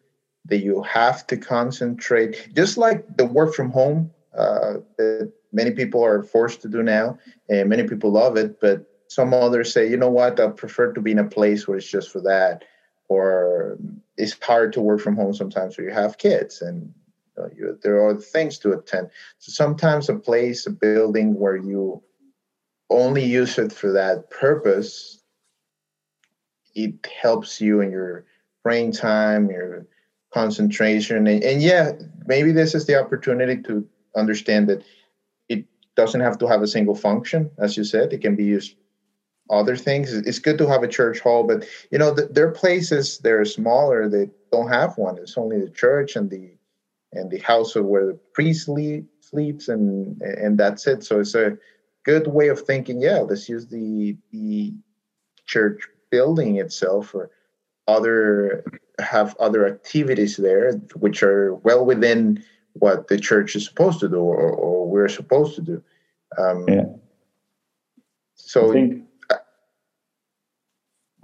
that 0.46 0.58
you 0.58 0.82
have 0.82 1.26
to 1.28 1.36
concentrate, 1.36 2.48
just 2.54 2.76
like 2.76 3.16
the 3.16 3.26
work 3.26 3.54
from 3.54 3.70
home 3.70 4.10
uh, 4.36 4.74
that 4.96 5.32
many 5.52 5.70
people 5.70 6.02
are 6.04 6.22
forced 6.22 6.62
to 6.62 6.68
do 6.68 6.82
now, 6.82 7.18
and 7.48 7.68
many 7.68 7.86
people 7.86 8.10
love 8.10 8.36
it, 8.36 8.60
but 8.60 8.86
some 9.08 9.34
others 9.34 9.72
say, 9.72 9.88
you 9.88 9.96
know 9.96 10.08
what, 10.08 10.40
I 10.40 10.48
prefer 10.48 10.92
to 10.92 11.00
be 11.00 11.12
in 11.12 11.18
a 11.18 11.24
place 11.24 11.68
where 11.68 11.76
it's 11.76 11.88
just 11.88 12.10
for 12.10 12.22
that, 12.22 12.64
or 13.08 13.78
it's 14.16 14.36
hard 14.42 14.72
to 14.72 14.80
work 14.80 15.00
from 15.00 15.16
home 15.16 15.34
sometimes 15.34 15.76
where 15.76 15.86
you 15.86 15.92
have 15.92 16.18
kids 16.18 16.62
and 16.62 16.92
know, 17.36 17.48
you, 17.54 17.78
there 17.82 18.04
are 18.04 18.14
things 18.14 18.58
to 18.58 18.72
attend. 18.72 19.10
So 19.38 19.52
sometimes 19.52 20.08
a 20.08 20.14
place, 20.14 20.66
a 20.66 20.70
building 20.70 21.38
where 21.38 21.56
you 21.56 22.02
only 22.90 23.24
use 23.24 23.58
it 23.58 23.72
for 23.72 23.92
that 23.92 24.30
purpose, 24.30 25.22
it 26.74 26.94
helps 27.20 27.60
you 27.60 27.80
in 27.80 27.90
your 27.90 28.24
brain 28.62 28.92
time, 28.92 29.50
your 29.50 29.86
concentration 30.32 31.26
and, 31.26 31.44
and 31.44 31.62
yeah 31.62 31.92
maybe 32.26 32.52
this 32.52 32.74
is 32.74 32.86
the 32.86 32.98
opportunity 32.98 33.60
to 33.62 33.86
understand 34.16 34.68
that 34.68 34.82
it 35.48 35.64
doesn't 35.94 36.22
have 36.22 36.38
to 36.38 36.46
have 36.46 36.62
a 36.62 36.66
single 36.66 36.94
function 36.94 37.50
as 37.58 37.76
you 37.76 37.84
said. 37.84 38.12
It 38.12 38.22
can 38.22 38.34
be 38.34 38.44
used 38.44 38.74
other 39.50 39.76
things. 39.76 40.12
It's 40.12 40.38
good 40.38 40.56
to 40.58 40.68
have 40.68 40.82
a 40.82 40.88
church 40.88 41.20
hall 41.20 41.44
but 41.44 41.66
you 41.90 41.98
know 41.98 42.14
the, 42.14 42.26
there 42.26 42.48
are 42.48 42.52
places 42.52 43.18
that 43.18 43.32
are 43.32 43.44
smaller 43.44 44.08
that 44.08 44.30
don't 44.50 44.68
have 44.68 44.96
one. 44.96 45.18
It's 45.18 45.36
only 45.36 45.60
the 45.60 45.70
church 45.70 46.16
and 46.16 46.30
the 46.30 46.52
and 47.12 47.30
the 47.30 47.38
house 47.38 47.76
of 47.76 47.84
where 47.84 48.06
the 48.06 48.18
priest 48.34 48.66
sleep, 48.66 49.06
sleeps 49.20 49.68
and 49.68 50.20
and 50.22 50.58
that's 50.58 50.86
it 50.86 51.04
so 51.04 51.20
it's 51.20 51.34
a 51.34 51.56
good 52.04 52.26
way 52.26 52.48
of 52.48 52.60
thinking 52.60 53.00
yeah 53.00 53.18
let's 53.18 53.48
use 53.48 53.66
the 53.66 54.16
the 54.30 54.72
church 55.46 55.82
building 56.10 56.56
itself 56.58 57.14
or 57.14 57.30
other 57.88 58.64
have 58.98 59.36
other 59.38 59.66
activities 59.66 60.36
there 60.36 60.72
which 60.94 61.22
are 61.22 61.54
well 61.56 61.84
within 61.84 62.42
what 62.74 63.08
the 63.08 63.18
church 63.18 63.54
is 63.56 63.66
supposed 63.66 64.00
to 64.00 64.08
do 64.08 64.16
or, 64.16 64.50
or 64.50 64.88
we're 64.88 65.08
supposed 65.08 65.54
to 65.56 65.60
do. 65.60 65.82
Um, 66.38 66.64
yeah. 66.68 66.84
So 68.34 68.70
I 68.70 68.72
think, 68.72 69.01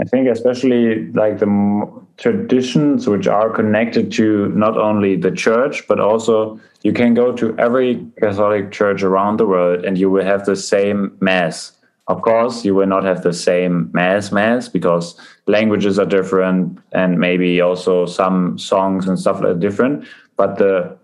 I 0.01 0.05
think 0.05 0.29
especially 0.29 1.11
like 1.13 1.39
the 1.39 1.91
traditions 2.19 3.09
which 3.09 3.27
are 3.27 3.51
connected 3.51 4.13
to 4.13 4.49
not 4.51 4.77
only 4.77 5.17
the 5.17 5.31
church 5.31 5.87
but 5.89 6.01
also 6.01 6.61
you 6.83 6.93
can 6.93 7.15
go 7.15 7.33
to 7.33 7.57
every 7.59 8.07
Catholic 8.21 8.71
church 8.71 9.03
around 9.03 9.39
the 9.39 9.47
world 9.47 9.85
and 9.85 9.99
you 9.99 10.11
will 10.11 10.25
have 10.25 10.45
the 10.45 10.57
same 10.57 11.17
mass 11.21 11.79
of 12.09 12.23
course, 12.23 12.65
you 12.65 12.75
will 12.75 12.87
not 12.87 13.05
have 13.05 13.23
the 13.23 13.35
same 13.35 13.91
mass 13.93 14.33
mass 14.33 14.67
because 14.69 15.15
languages 15.47 15.99
are 15.99 16.07
different 16.07 16.79
and 16.93 17.19
maybe 17.19 17.61
also 17.61 18.07
some 18.07 18.59
songs 18.59 19.07
and 19.07 19.21
stuff 19.21 19.43
are 19.43 19.55
different. 19.55 20.07
But 20.37 20.57
the 20.57 20.97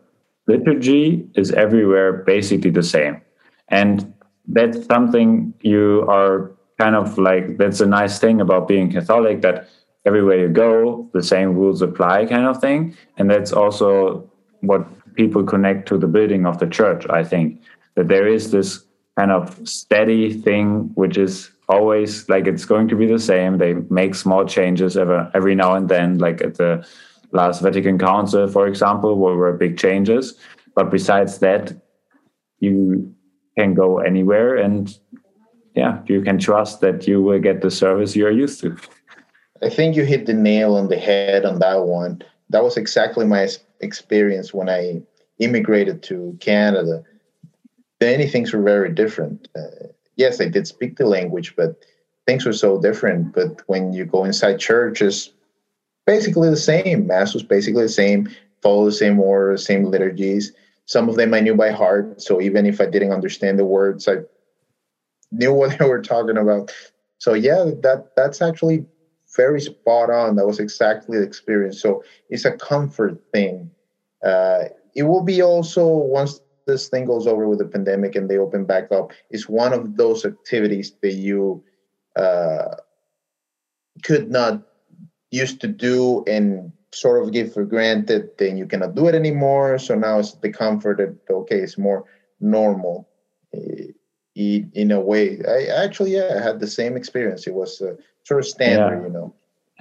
liturgy 0.47 1.29
is 1.35 1.53
everywhere 1.53 2.25
basically 2.25 2.71
the 2.71 2.83
same. 2.83 3.21
And 3.69 4.15
that's 4.49 4.87
something 4.87 5.53
you 5.61 6.07
are 6.09 6.51
kind 6.78 6.97
of 6.97 7.19
like, 7.19 7.57
that's 7.59 7.81
a 7.81 7.87
nice 7.87 8.19
thing 8.19 8.40
about 8.40 8.69
being 8.69 8.90
Catholic 8.90 9.43
that 9.43 9.69
everywhere 10.04 10.38
you 10.38 10.49
go, 10.49 11.09
the 11.14 11.23
same 11.23 11.54
rules 11.54 11.83
apply 11.83 12.26
kind 12.26 12.47
of 12.47 12.61
thing. 12.61 12.97
And 13.16 13.31
that's 13.31 13.52
also 13.52 14.31
what 14.61 14.87
people 15.14 15.45
connect 15.45 15.88
to 15.88 15.99
the 15.99 16.07
building 16.07 16.47
of 16.47 16.59
the 16.59 16.66
church, 16.66 17.07
I 17.09 17.25
think, 17.25 17.61
that 17.95 18.09
there 18.09 18.26
is 18.26 18.50
this 18.50 18.85
kind 19.16 19.31
of 19.31 19.66
steady 19.66 20.33
thing, 20.33 20.90
which 20.95 21.16
is 21.16 21.50
always 21.69 22.28
like 22.28 22.47
it's 22.47 22.64
going 22.64 22.88
to 22.88 22.97
be 22.97 23.07
the 23.07 23.19
same. 23.19 23.59
They 23.59 23.75
make 23.88 24.14
small 24.14 24.45
changes 24.45 24.97
every 24.97 25.25
every 25.35 25.54
now 25.54 25.75
and 25.75 25.88
then, 25.88 26.19
like 26.19 26.43
at 26.43 26.57
the 26.57 26.87
last 27.33 27.62
Vatican 27.62 27.99
Council, 27.99 28.49
for 28.49 28.66
example, 28.66 29.19
where 29.19 29.35
were 29.35 29.52
big 29.52 29.78
changes. 29.78 30.35
But 30.75 30.90
besides 30.90 31.38
that, 31.38 31.73
you 32.59 33.14
can 33.57 33.75
go 33.75 33.99
anywhere 33.99 34.57
and 34.57 34.97
yeah, 35.75 36.00
you 36.07 36.23
can 36.23 36.38
trust 36.38 36.81
that 36.81 37.07
you 37.07 37.23
will 37.23 37.40
get 37.40 37.61
the 37.61 37.71
service 37.71 38.16
you're 38.16 38.31
used 38.31 38.61
to. 38.61 38.76
I 39.62 39.71
think 39.71 39.97
you 39.97 40.04
hit 40.04 40.26
the 40.26 40.35
nail 40.35 40.75
on 40.75 40.88
the 40.88 40.99
head 40.99 41.45
on 41.45 41.59
that 41.61 41.85
one. 41.85 42.23
That 42.50 42.62
was 42.62 42.76
exactly 42.76 43.25
my 43.25 43.49
experience 43.81 44.52
when 44.52 44.69
I 44.69 45.02
immigrated 45.38 46.02
to 46.04 46.37
Canada 46.40 47.04
many 48.00 48.28
things 48.28 48.52
were 48.52 48.62
very 48.62 48.93
different. 48.93 49.49
Uh, 49.57 49.88
yes, 50.16 50.40
I 50.40 50.49
did 50.49 50.66
speak 50.66 50.97
the 50.97 51.07
language, 51.07 51.54
but 51.57 51.85
things 52.26 52.45
were 52.45 52.52
so 52.52 52.81
different. 52.81 53.35
But 53.35 53.62
when 53.66 53.93
you 53.93 54.04
go 54.04 54.25
inside 54.25 54.59
churches, 54.59 55.33
basically 56.07 56.50
the 56.50 56.57
same. 56.57 57.07
Mass 57.07 57.35
was 57.35 57.43
basically 57.43 57.85
the 57.85 57.88
same, 57.88 58.28
follow 58.62 58.85
the 58.85 58.93
same 58.93 59.19
order, 59.21 59.57
same 59.57 59.85
liturgies. 59.87 60.52
some 60.87 61.09
of 61.09 61.16
them 61.16 61.33
I 61.33 61.40
knew 61.40 61.54
by 61.54 61.71
heart. 61.71 62.21
So 62.21 62.43
even 62.43 62.66
if 62.66 62.78
I 62.78 62.87
didn't 62.87 63.12
understand 63.19 63.59
the 63.59 63.64
words, 63.64 64.07
I 64.07 64.16
knew 65.35 65.53
what 65.53 65.79
they 65.79 65.87
were 65.87 66.03
talking 66.03 66.37
about. 66.37 66.73
So 67.19 67.35
yeah, 67.35 67.64
that 67.83 68.09
that's 68.17 68.43
actually 68.43 68.85
very 69.37 69.61
spot 69.61 70.11
on. 70.11 70.37
That 70.37 70.47
was 70.47 70.61
exactly 70.61 71.19
the 71.19 71.25
experience. 71.25 71.81
So 71.81 72.03
it's 72.29 72.45
a 72.45 72.53
comfort 72.53 73.19
thing. 73.33 73.71
Uh, 74.25 74.64
it 74.95 75.03
will 75.03 75.23
be 75.23 75.43
also 75.43 75.87
once 75.87 76.41
this 76.67 76.88
thing 76.88 77.05
goes 77.05 77.26
over 77.26 77.49
with 77.49 77.59
the 77.59 77.67
pandemic 77.67 78.14
and 78.14 78.29
they 78.29 78.38
open 78.38 78.64
back 78.64 78.91
up. 78.91 79.12
It's 79.31 79.49
one 79.49 79.73
of 79.73 79.97
those 79.97 80.25
activities 80.25 80.95
that 81.03 81.12
you 81.12 81.62
uh, 82.17 82.76
could 84.03 84.31
not 84.31 84.62
used 85.31 85.61
to 85.61 85.69
do 85.69 86.25
and 86.26 86.73
sort 86.93 87.23
of 87.23 87.33
give 87.33 87.53
for 87.53 87.64
granted. 87.64 88.31
Then 88.38 88.57
you 88.57 88.67
cannot 88.67 88.95
do 88.95 89.09
it 89.09 89.14
anymore. 89.14 89.79
So 89.79 89.95
now 89.95 90.21
it's 90.21 90.35
the 90.35 90.53
comfort 90.53 90.99
that 90.99 91.17
okay, 91.29 91.59
it's 91.59 91.76
more 91.76 92.05
normal. 92.41 93.09
Uh, 94.37 94.67
in 94.75 94.91
a 94.91 95.00
way, 95.00 95.41
I 95.47 95.67
actually 95.67 96.14
yeah, 96.17 96.37
I 96.37 96.43
had 96.43 96.59
the 96.59 96.67
same 96.67 96.97
experience. 96.97 97.47
It 97.47 97.55
was 97.55 97.81
uh, 97.81 97.95
sort 98.25 98.41
of 98.41 98.47
standard, 98.47 98.99
yeah. 98.99 99.07
you 99.07 99.12
know. 99.12 99.35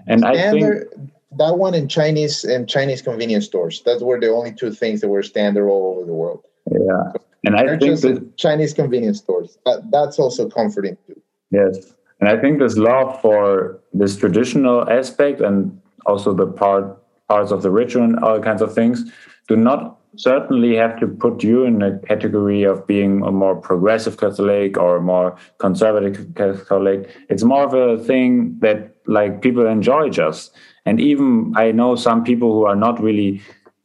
And 0.06 0.20
standard, 0.22 0.36
I 0.36 0.52
think 0.52 1.12
that 1.38 1.58
one 1.58 1.74
in 1.74 1.88
Chinese 1.88 2.44
and 2.44 2.70
Chinese 2.70 3.02
convenience 3.02 3.46
stores. 3.46 3.82
That 3.86 4.02
were 4.02 4.20
the 4.20 4.30
only 4.30 4.54
two 4.54 4.72
things 4.72 5.02
that 5.02 5.08
were 5.08 5.24
standard 5.24 5.68
all 5.68 5.96
over 5.96 6.06
the 6.06 6.14
world. 6.14 6.46
Yeah, 6.72 7.14
and 7.44 7.56
I 7.56 7.78
think 7.78 8.00
that, 8.02 8.38
Chinese 8.38 8.74
convenience 8.74 9.18
stores. 9.18 9.58
That, 9.66 9.90
that's 9.90 10.20
also 10.20 10.48
comforting 10.48 10.98
too. 11.08 11.20
Yes, 11.50 11.94
and 12.20 12.30
I 12.30 12.40
think 12.40 12.60
this 12.60 12.78
love 12.78 13.20
for 13.22 13.80
this 13.92 14.16
traditional 14.16 14.88
aspect 14.90 15.42
and 15.42 15.82
also 16.06 16.34
the 16.34 16.48
part 16.48 16.98
parts 17.28 17.52
of 17.52 17.64
the 17.64 17.72
ritual 17.72 18.04
and 18.04 18.20
all 18.20 18.40
kinds 18.40 18.62
of 18.62 18.74
things 18.74 19.12
do 19.48 19.56
not 19.56 19.98
certainly 20.16 20.76
have 20.76 21.00
to 21.00 21.08
put 21.08 21.44
you 21.44 21.64
in 21.64 21.82
a 21.82 21.98
category 22.00 22.64
of 22.64 22.86
being 22.86 23.24
a 23.24 23.32
more 23.32 23.56
progressive 23.56 24.18
Catholic 24.18 24.78
or 24.78 24.98
a 24.98 25.02
more 25.02 25.38
conservative 25.60 26.34
Catholic. 26.36 27.10
It's 27.30 27.44
more 27.44 27.64
of 27.64 27.74
a 27.74 28.04
thing 28.04 28.58
that 28.60 28.96
like 29.08 29.42
people 29.42 29.66
enjoy 29.66 30.10
just. 30.10 30.56
And 30.86 31.00
even 31.00 31.54
I 31.56 31.72
know 31.72 31.96
some 31.96 32.24
people 32.24 32.54
who 32.54 32.66
are 32.66 32.76
not 32.76 33.02
really 33.02 33.42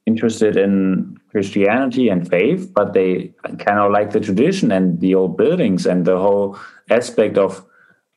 interested 0.06 0.56
in 0.56 1.18
Christianity 1.30 2.08
and 2.08 2.28
faith, 2.28 2.72
but 2.74 2.92
they 2.92 3.32
kind 3.58 3.78
of 3.78 3.92
like 3.92 4.12
the 4.12 4.20
tradition 4.20 4.72
and 4.72 5.00
the 5.00 5.14
old 5.14 5.36
buildings 5.36 5.86
and 5.86 6.04
the 6.04 6.18
whole 6.18 6.58
aspect 6.90 7.36
of 7.36 7.64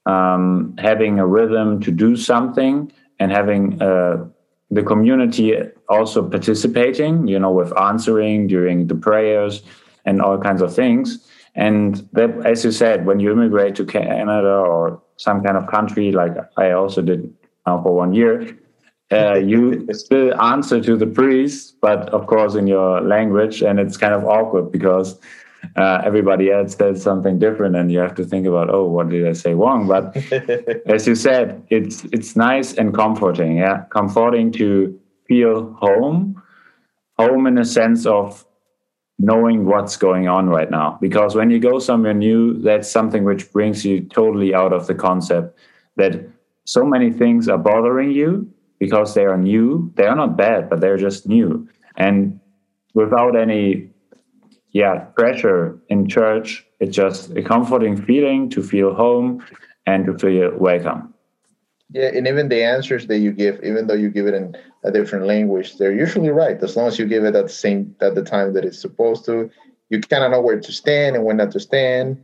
um, 0.05 0.75
having 0.77 1.19
a 1.19 1.27
rhythm 1.27 1.81
to 1.81 1.91
do 1.91 2.15
something 2.15 2.91
and 3.19 3.31
having 3.31 3.81
uh, 3.81 4.25
the 4.71 4.81
community 4.81 5.57
also 5.89 6.27
participating, 6.27 7.27
you 7.27 7.37
know, 7.37 7.51
with 7.51 7.77
answering 7.77 8.47
during 8.47 8.87
the 8.87 8.95
prayers 8.95 9.61
and 10.05 10.21
all 10.21 10.37
kinds 10.37 10.61
of 10.61 10.73
things. 10.73 11.27
And 11.55 12.07
that, 12.13 12.45
as 12.45 12.63
you 12.63 12.71
said, 12.71 13.05
when 13.05 13.19
you 13.19 13.31
immigrate 13.33 13.75
to 13.75 13.85
Canada 13.85 14.47
or 14.47 15.01
some 15.17 15.43
kind 15.43 15.57
of 15.57 15.67
country, 15.67 16.13
like 16.13 16.33
I 16.57 16.71
also 16.71 17.01
did 17.01 17.33
now 17.67 17.83
for 17.83 17.93
one 17.93 18.13
year, 18.13 18.57
uh, 19.11 19.35
you 19.51 19.85
still 19.91 20.41
answer 20.41 20.79
to 20.81 20.95
the 20.95 21.05
priest, 21.05 21.75
but 21.81 22.09
of 22.09 22.25
course 22.27 22.55
in 22.55 22.65
your 22.65 23.01
language, 23.01 23.61
and 23.61 23.77
it's 23.77 23.97
kind 23.97 24.13
of 24.13 24.23
awkward 24.23 24.71
because 24.71 25.19
uh, 25.75 26.01
everybody 26.03 26.51
else 26.51 26.75
says 26.75 27.01
something 27.01 27.39
different, 27.39 27.75
and 27.75 27.91
you 27.91 27.99
have 27.99 28.15
to 28.15 28.25
think 28.25 28.45
about, 28.45 28.69
oh, 28.69 28.85
what 28.85 29.09
did 29.09 29.27
I 29.27 29.33
say 29.33 29.53
wrong? 29.53 29.87
But 29.87 30.15
as 30.87 31.07
you 31.07 31.15
said, 31.15 31.63
it's 31.69 32.03
it's 32.05 32.35
nice 32.35 32.73
and 32.73 32.93
comforting. 32.93 33.57
Yeah, 33.57 33.83
comforting 33.89 34.51
to 34.53 34.99
feel 35.27 35.73
home, 35.73 36.41
home 37.17 37.47
in 37.47 37.57
a 37.57 37.65
sense 37.65 38.05
of 38.05 38.45
knowing 39.17 39.65
what's 39.65 39.97
going 39.97 40.27
on 40.27 40.49
right 40.49 40.71
now. 40.71 40.97
Because 40.99 41.35
when 41.35 41.51
you 41.51 41.59
go 41.59 41.77
somewhere 41.79 42.13
new, 42.13 42.59
that's 42.59 42.89
something 42.89 43.23
which 43.23 43.51
brings 43.51 43.85
you 43.85 44.01
totally 44.01 44.53
out 44.53 44.73
of 44.73 44.87
the 44.87 44.95
concept 44.95 45.57
that 45.95 46.27
so 46.65 46.83
many 46.83 47.11
things 47.11 47.47
are 47.47 47.57
bothering 47.57 48.11
you 48.11 48.51
because 48.79 49.13
they 49.13 49.25
are 49.25 49.37
new. 49.37 49.91
They 49.95 50.07
are 50.07 50.15
not 50.15 50.37
bad, 50.37 50.69
but 50.69 50.81
they're 50.81 50.97
just 50.97 51.27
new. 51.27 51.69
And 51.97 52.39
without 52.95 53.35
any 53.35 53.90
yeah, 54.71 54.99
pressure 55.15 55.77
in 55.89 56.07
church, 56.07 56.65
it's 56.79 56.95
just 56.95 57.31
a 57.31 57.41
comforting 57.41 58.01
feeling 58.01 58.49
to 58.49 58.63
feel 58.63 58.93
home 58.93 59.45
and 59.85 60.05
to 60.05 60.17
feel 60.17 60.57
welcome. 60.57 61.13
Yeah, 61.89 62.11
and 62.13 62.25
even 62.25 62.47
the 62.47 62.63
answers 62.63 63.07
that 63.07 63.17
you 63.17 63.33
give, 63.33 63.61
even 63.63 63.87
though 63.87 63.95
you 63.95 64.09
give 64.09 64.27
it 64.27 64.33
in 64.33 64.55
a 64.85 64.91
different 64.91 65.25
language, 65.25 65.77
they're 65.77 65.93
usually 65.93 66.29
right. 66.29 66.61
As 66.63 66.77
long 66.77 66.87
as 66.87 66.97
you 66.97 67.05
give 67.05 67.25
it 67.25 67.35
at 67.35 67.43
the 67.43 67.49
same 67.49 67.95
at 67.99 68.15
the 68.15 68.23
time 68.23 68.53
that 68.53 68.63
it's 68.63 68.79
supposed 68.79 69.25
to, 69.25 69.51
you 69.89 69.99
kind 69.99 70.23
of 70.23 70.31
know 70.31 70.39
where 70.39 70.59
to 70.59 70.71
stand 70.71 71.17
and 71.17 71.25
when 71.25 71.37
not 71.37 71.51
to 71.51 71.59
stand. 71.59 72.23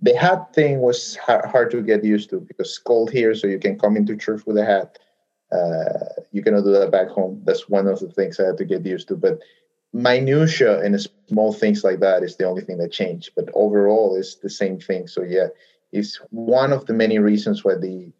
The 0.00 0.16
hat 0.16 0.54
thing 0.54 0.80
was 0.80 1.16
hard 1.16 1.70
to 1.72 1.82
get 1.82 2.04
used 2.04 2.30
to 2.30 2.40
because 2.40 2.68
it's 2.68 2.78
cold 2.78 3.10
here, 3.10 3.34
so 3.34 3.46
you 3.46 3.58
can 3.58 3.78
come 3.78 3.96
into 3.96 4.16
church 4.16 4.42
with 4.46 4.56
a 4.56 4.64
hat. 4.64 4.98
Uh, 5.52 6.22
you 6.32 6.42
cannot 6.42 6.64
do 6.64 6.72
that 6.72 6.90
back 6.90 7.08
home. 7.08 7.42
That's 7.44 7.68
one 7.68 7.86
of 7.86 8.00
the 8.00 8.08
things 8.08 8.40
I 8.40 8.46
had 8.46 8.56
to 8.58 8.64
get 8.64 8.84
used 8.84 9.08
to. 9.08 9.16
But 9.16 9.40
minutia 9.92 10.80
and 10.82 10.94
small 11.28 11.52
things 11.52 11.84
like 11.84 12.00
that 12.00 12.22
is 12.22 12.36
the 12.36 12.44
only 12.44 12.62
thing 12.62 12.78
that 12.78 12.92
changed. 12.92 13.30
But 13.36 13.48
overall, 13.54 14.16
it's 14.16 14.36
the 14.36 14.50
same 14.50 14.78
thing. 14.78 15.06
So 15.06 15.22
yeah, 15.22 15.48
it's 15.92 16.20
one 16.30 16.72
of 16.72 16.86
the 16.86 16.92
many 16.92 17.18
reasons 17.18 17.64
why 17.64 17.74
the 17.76 18.12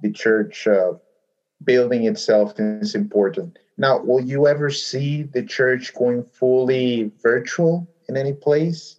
the 0.00 0.10
church 0.10 0.66
uh, 0.66 0.94
building 1.64 2.04
itself 2.04 2.54
is 2.58 2.94
important. 2.94 3.58
Now, 3.78 4.00
will 4.00 4.20
you 4.20 4.46
ever 4.46 4.70
see 4.70 5.22
the 5.22 5.42
church 5.42 5.94
going 5.94 6.24
fully 6.24 7.10
virtual 7.22 7.88
in 8.08 8.16
any 8.16 8.32
place? 8.32 8.98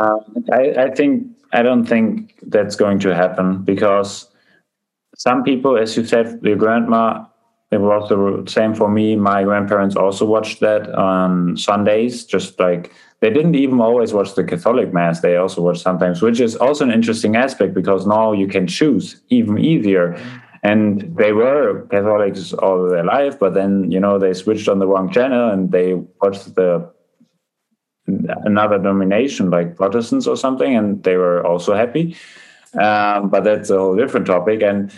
Uh, 0.00 0.18
I, 0.52 0.74
I 0.76 0.90
think 0.90 1.28
I 1.52 1.62
don't 1.62 1.84
think 1.84 2.34
that's 2.42 2.76
going 2.76 2.98
to 3.00 3.14
happen 3.14 3.62
because 3.62 4.28
some 5.16 5.44
people, 5.44 5.78
as 5.78 5.96
you 5.96 6.04
said, 6.04 6.40
your 6.42 6.56
grandma, 6.56 7.24
it 7.74 7.80
was 7.80 8.08
the 8.08 8.44
same 8.50 8.74
for 8.74 8.88
me. 8.88 9.16
My 9.16 9.42
grandparents 9.42 9.96
also 9.96 10.24
watched 10.24 10.60
that 10.60 10.88
on 10.94 11.56
Sundays, 11.56 12.24
just 12.24 12.58
like 12.58 12.92
they 13.20 13.30
didn't 13.30 13.54
even 13.54 13.80
always 13.80 14.12
watch 14.12 14.34
the 14.34 14.44
Catholic 14.44 14.92
Mass. 14.92 15.20
They 15.20 15.36
also 15.36 15.62
watched 15.62 15.82
sometimes, 15.82 16.22
which 16.22 16.40
is 16.40 16.56
also 16.56 16.84
an 16.84 16.92
interesting 16.92 17.36
aspect 17.36 17.74
because 17.74 18.06
now 18.06 18.32
you 18.32 18.46
can 18.46 18.66
choose 18.66 19.20
even 19.28 19.58
easier. 19.58 20.18
And 20.62 21.14
they 21.16 21.32
were 21.32 21.86
Catholics 21.90 22.52
all 22.54 22.88
their 22.88 23.04
life, 23.04 23.38
but 23.38 23.52
then, 23.52 23.90
you 23.90 24.00
know, 24.00 24.18
they 24.18 24.32
switched 24.32 24.68
on 24.68 24.78
the 24.78 24.86
wrong 24.86 25.10
channel 25.10 25.50
and 25.50 25.70
they 25.70 25.94
watched 26.22 26.54
the 26.54 26.90
another 28.06 28.78
denomination 28.78 29.50
like 29.50 29.76
Protestants 29.76 30.26
or 30.26 30.36
something, 30.36 30.76
and 30.76 31.02
they 31.02 31.16
were 31.16 31.46
also 31.46 31.74
happy. 31.74 32.16
Um, 32.78 33.30
but 33.30 33.44
that's 33.44 33.70
a 33.70 33.78
whole 33.78 33.96
different 33.96 34.26
topic. 34.26 34.62
And 34.62 34.92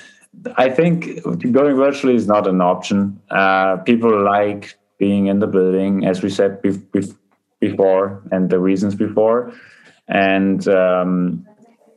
I 0.56 0.68
think 0.68 1.22
going 1.22 1.76
virtually 1.76 2.14
is 2.14 2.26
not 2.26 2.46
an 2.46 2.60
option. 2.60 3.20
Uh, 3.30 3.78
people 3.78 4.22
like 4.22 4.78
being 4.98 5.26
in 5.26 5.38
the 5.40 5.46
building, 5.46 6.06
as 6.06 6.22
we 6.22 6.30
said 6.30 6.62
before, 7.60 8.22
and 8.30 8.50
the 8.50 8.58
reasons 8.58 8.94
before. 8.94 9.52
And 10.08 10.66
um, 10.68 11.46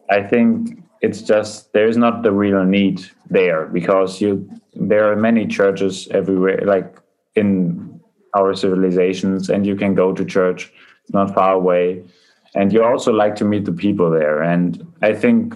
I 0.09 0.23
think 0.23 0.83
it's 1.01 1.21
just 1.21 1.71
there's 1.73 1.97
not 1.97 2.23
the 2.23 2.31
real 2.31 2.63
need 2.63 3.01
there 3.29 3.67
because 3.67 4.19
you 4.19 4.49
there 4.73 5.11
are 5.11 5.15
many 5.15 5.45
churches 5.45 6.07
everywhere, 6.11 6.61
like 6.65 6.97
in 7.35 7.99
our 8.35 8.53
civilizations, 8.53 9.49
and 9.49 9.65
you 9.65 9.75
can 9.75 9.95
go 9.95 10.13
to 10.13 10.25
church. 10.25 10.71
It's 11.03 11.13
not 11.13 11.33
far 11.33 11.53
away, 11.53 12.03
and 12.55 12.73
you 12.73 12.83
also 12.83 13.11
like 13.11 13.35
to 13.37 13.45
meet 13.45 13.65
the 13.65 13.73
people 13.73 14.09
there. 14.09 14.41
And 14.41 14.85
I 15.01 15.13
think 15.13 15.55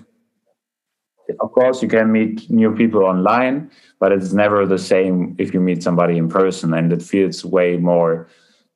of 1.39 1.51
course 1.51 1.81
you 1.81 1.87
can 1.87 2.11
meet 2.11 2.49
new 2.49 2.73
people 2.75 3.03
online 3.03 3.69
but 3.99 4.11
it's 4.11 4.33
never 4.33 4.65
the 4.65 4.77
same 4.77 5.35
if 5.37 5.53
you 5.53 5.59
meet 5.59 5.83
somebody 5.83 6.17
in 6.17 6.29
person 6.29 6.73
and 6.73 6.91
it 6.91 7.01
feels 7.01 7.45
way 7.45 7.77
more 7.77 8.27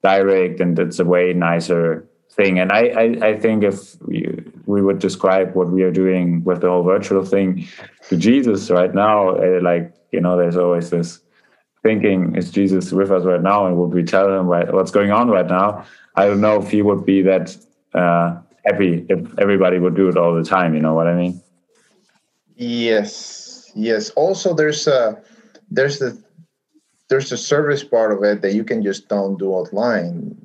direct 0.04 0.60
and 0.60 0.78
it's 0.80 1.00
a 1.00 1.06
way 1.06 1.34
nicer 1.34 2.08
thing. 2.32 2.60
And 2.60 2.72
i 2.72 2.84
i, 3.04 3.06
I 3.30 3.40
think 3.40 3.64
if 3.64 4.00
we, 4.02 4.28
we 4.66 4.82
would 4.82 5.00
describe 5.00 5.56
what 5.56 5.70
we 5.70 5.84
are 5.84 5.92
doing 5.92 6.44
with 6.44 6.62
the 6.62 6.70
whole 6.70 6.84
virtual 6.84 7.26
thing 7.26 7.68
to 8.10 8.16
jesus 8.16 8.70
right 8.70 8.94
now 8.94 9.30
uh, 9.30 9.60
like 9.62 9.94
you 10.12 10.22
know 10.22 10.38
there's 10.38 10.58
always 10.58 10.90
this 10.90 11.20
thinking 11.84 12.36
is 12.36 12.52
jesus 12.52 12.92
with 12.92 13.12
us 13.12 13.24
right 13.24 13.42
now? 13.42 13.66
And 13.66 13.78
would 13.78 13.94
we 13.94 14.04
tell 14.04 14.28
him 14.32 14.48
what's 14.48 14.92
going 14.92 15.12
on 15.12 15.30
right 15.30 15.48
now. 15.48 15.86
I 16.16 16.26
don't 16.28 16.42
know 16.42 16.62
if 16.62 16.70
he 16.70 16.82
would 16.82 17.06
be 17.06 17.22
that 17.24 17.56
uh, 17.94 18.38
happy 18.68 19.06
if 19.10 19.40
everybody 19.40 19.80
would 19.80 19.96
do 19.96 20.10
it 20.10 20.18
all 20.18 20.34
the 20.36 20.44
time 20.44 20.74
you 20.76 20.82
know 20.82 20.94
what 20.94 21.08
i 21.08 21.16
mean 21.16 21.42
Yes, 22.58 23.72
yes. 23.76 24.10
Also, 24.12 24.54
there's 24.54 24.88
a 24.88 25.22
there's 25.70 26.00
the 26.00 26.22
there's 27.08 27.32
a 27.32 27.38
service 27.38 27.84
part 27.84 28.12
of 28.12 28.24
it 28.24 28.42
that 28.42 28.54
you 28.54 28.64
can 28.64 28.84
just 28.84 29.08
don't 29.08 29.38
do 29.38 29.52
online. 29.52 30.36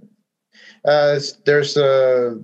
Uh, 0.84 1.18
there's 1.46 1.76
a 1.76 2.38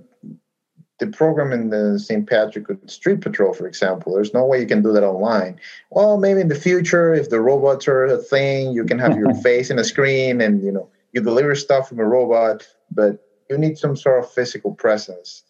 the 0.99 1.07
program 1.07 1.53
in 1.53 1.69
the 1.69 1.97
St. 1.97 2.27
Patrick 2.27 2.65
Street 2.87 3.21
Patrol, 3.21 3.53
for 3.53 3.67
example. 3.67 4.13
There's 4.13 4.33
no 4.33 4.45
way 4.45 4.59
you 4.59 4.67
can 4.67 4.81
do 4.81 4.91
that 4.91 5.03
online. 5.03 5.57
Well, 5.91 6.17
maybe 6.17 6.41
in 6.41 6.49
the 6.49 6.55
future, 6.55 7.13
if 7.13 7.29
the 7.29 7.39
robots 7.39 7.87
are 7.87 8.05
a 8.05 8.17
thing, 8.17 8.73
you 8.73 8.83
can 8.83 8.99
have 8.99 9.15
your 9.17 9.33
face 9.43 9.69
in 9.69 9.79
a 9.79 9.83
screen, 9.83 10.41
and 10.41 10.63
you 10.63 10.71
know 10.71 10.89
you 11.13 11.21
deliver 11.21 11.53
stuff 11.53 11.89
from 11.89 11.99
a 11.99 12.05
robot, 12.05 12.67
but 12.91 13.23
you 13.49 13.57
need 13.57 13.77
some 13.77 13.95
sort 13.95 14.23
of 14.23 14.31
physical 14.31 14.73
presence. 14.73 15.43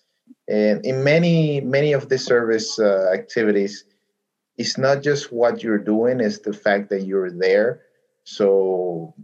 And 0.49 0.85
in 0.85 1.03
many 1.05 1.61
many 1.61 1.93
of 1.93 2.09
the 2.09 2.17
service 2.17 2.79
uh, 2.79 3.09
activities, 3.13 3.85
it's 4.59 4.77
not 4.77 5.01
just 5.01 5.31
what 5.31 5.63
you're 5.63 5.79
doing; 5.79 6.19
it's 6.19 6.39
the 6.39 6.53
fact 6.53 6.89
that 6.89 7.03
you're 7.03 7.31
there. 7.31 7.81
So 8.25 9.15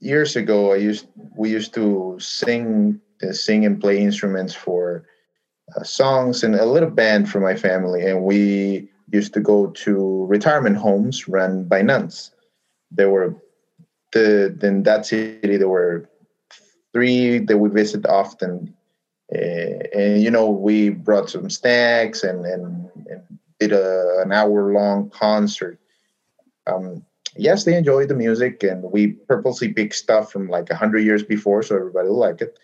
years 0.00 0.34
ago, 0.36 0.72
I 0.72 0.76
used 0.76 1.06
we 1.36 1.50
used 1.50 1.74
to 1.74 2.16
sing 2.18 3.00
uh, 3.22 3.32
sing 3.32 3.66
and 3.66 3.80
play 3.80 3.98
instruments 3.98 4.54
for 4.54 5.04
uh, 5.76 5.82
songs 5.82 6.42
and 6.42 6.54
a 6.54 6.64
little 6.64 6.90
band 6.90 7.28
for 7.28 7.40
my 7.40 7.54
family, 7.54 8.02
and 8.06 8.24
we 8.24 8.88
used 9.12 9.34
to 9.34 9.40
go 9.40 9.68
to 9.68 10.24
retirement 10.26 10.76
homes 10.76 11.28
run 11.28 11.64
by 11.64 11.82
nuns. 11.82 12.30
There 12.90 13.10
were 13.10 13.34
the 14.12 14.58
in 14.62 14.84
that 14.84 15.04
city 15.04 15.56
there 15.58 15.68
were 15.68 16.08
three 16.94 17.38
that 17.40 17.58
we 17.58 17.68
visit 17.68 18.06
often, 18.06 18.74
and 19.30 20.22
you 20.22 20.30
know 20.30 20.48
we 20.48 20.90
brought 20.90 21.30
some 21.30 21.50
snacks 21.50 22.22
and 22.22 22.44
and, 22.46 22.90
and 23.06 23.38
did 23.60 23.72
a, 23.72 24.20
an 24.24 24.32
hour 24.32 24.72
long 24.72 25.10
concert. 25.10 25.78
Um, 26.66 27.04
yes, 27.36 27.64
they 27.64 27.76
enjoyed 27.76 28.08
the 28.08 28.14
music, 28.14 28.62
and 28.62 28.82
we 28.82 29.08
purposely 29.08 29.72
picked 29.72 29.94
stuff 29.94 30.30
from 30.30 30.48
like 30.48 30.70
hundred 30.70 31.00
years 31.00 31.22
before, 31.22 31.62
so 31.62 31.76
everybody 31.76 32.08
will 32.08 32.18
like 32.18 32.40
it. 32.40 32.58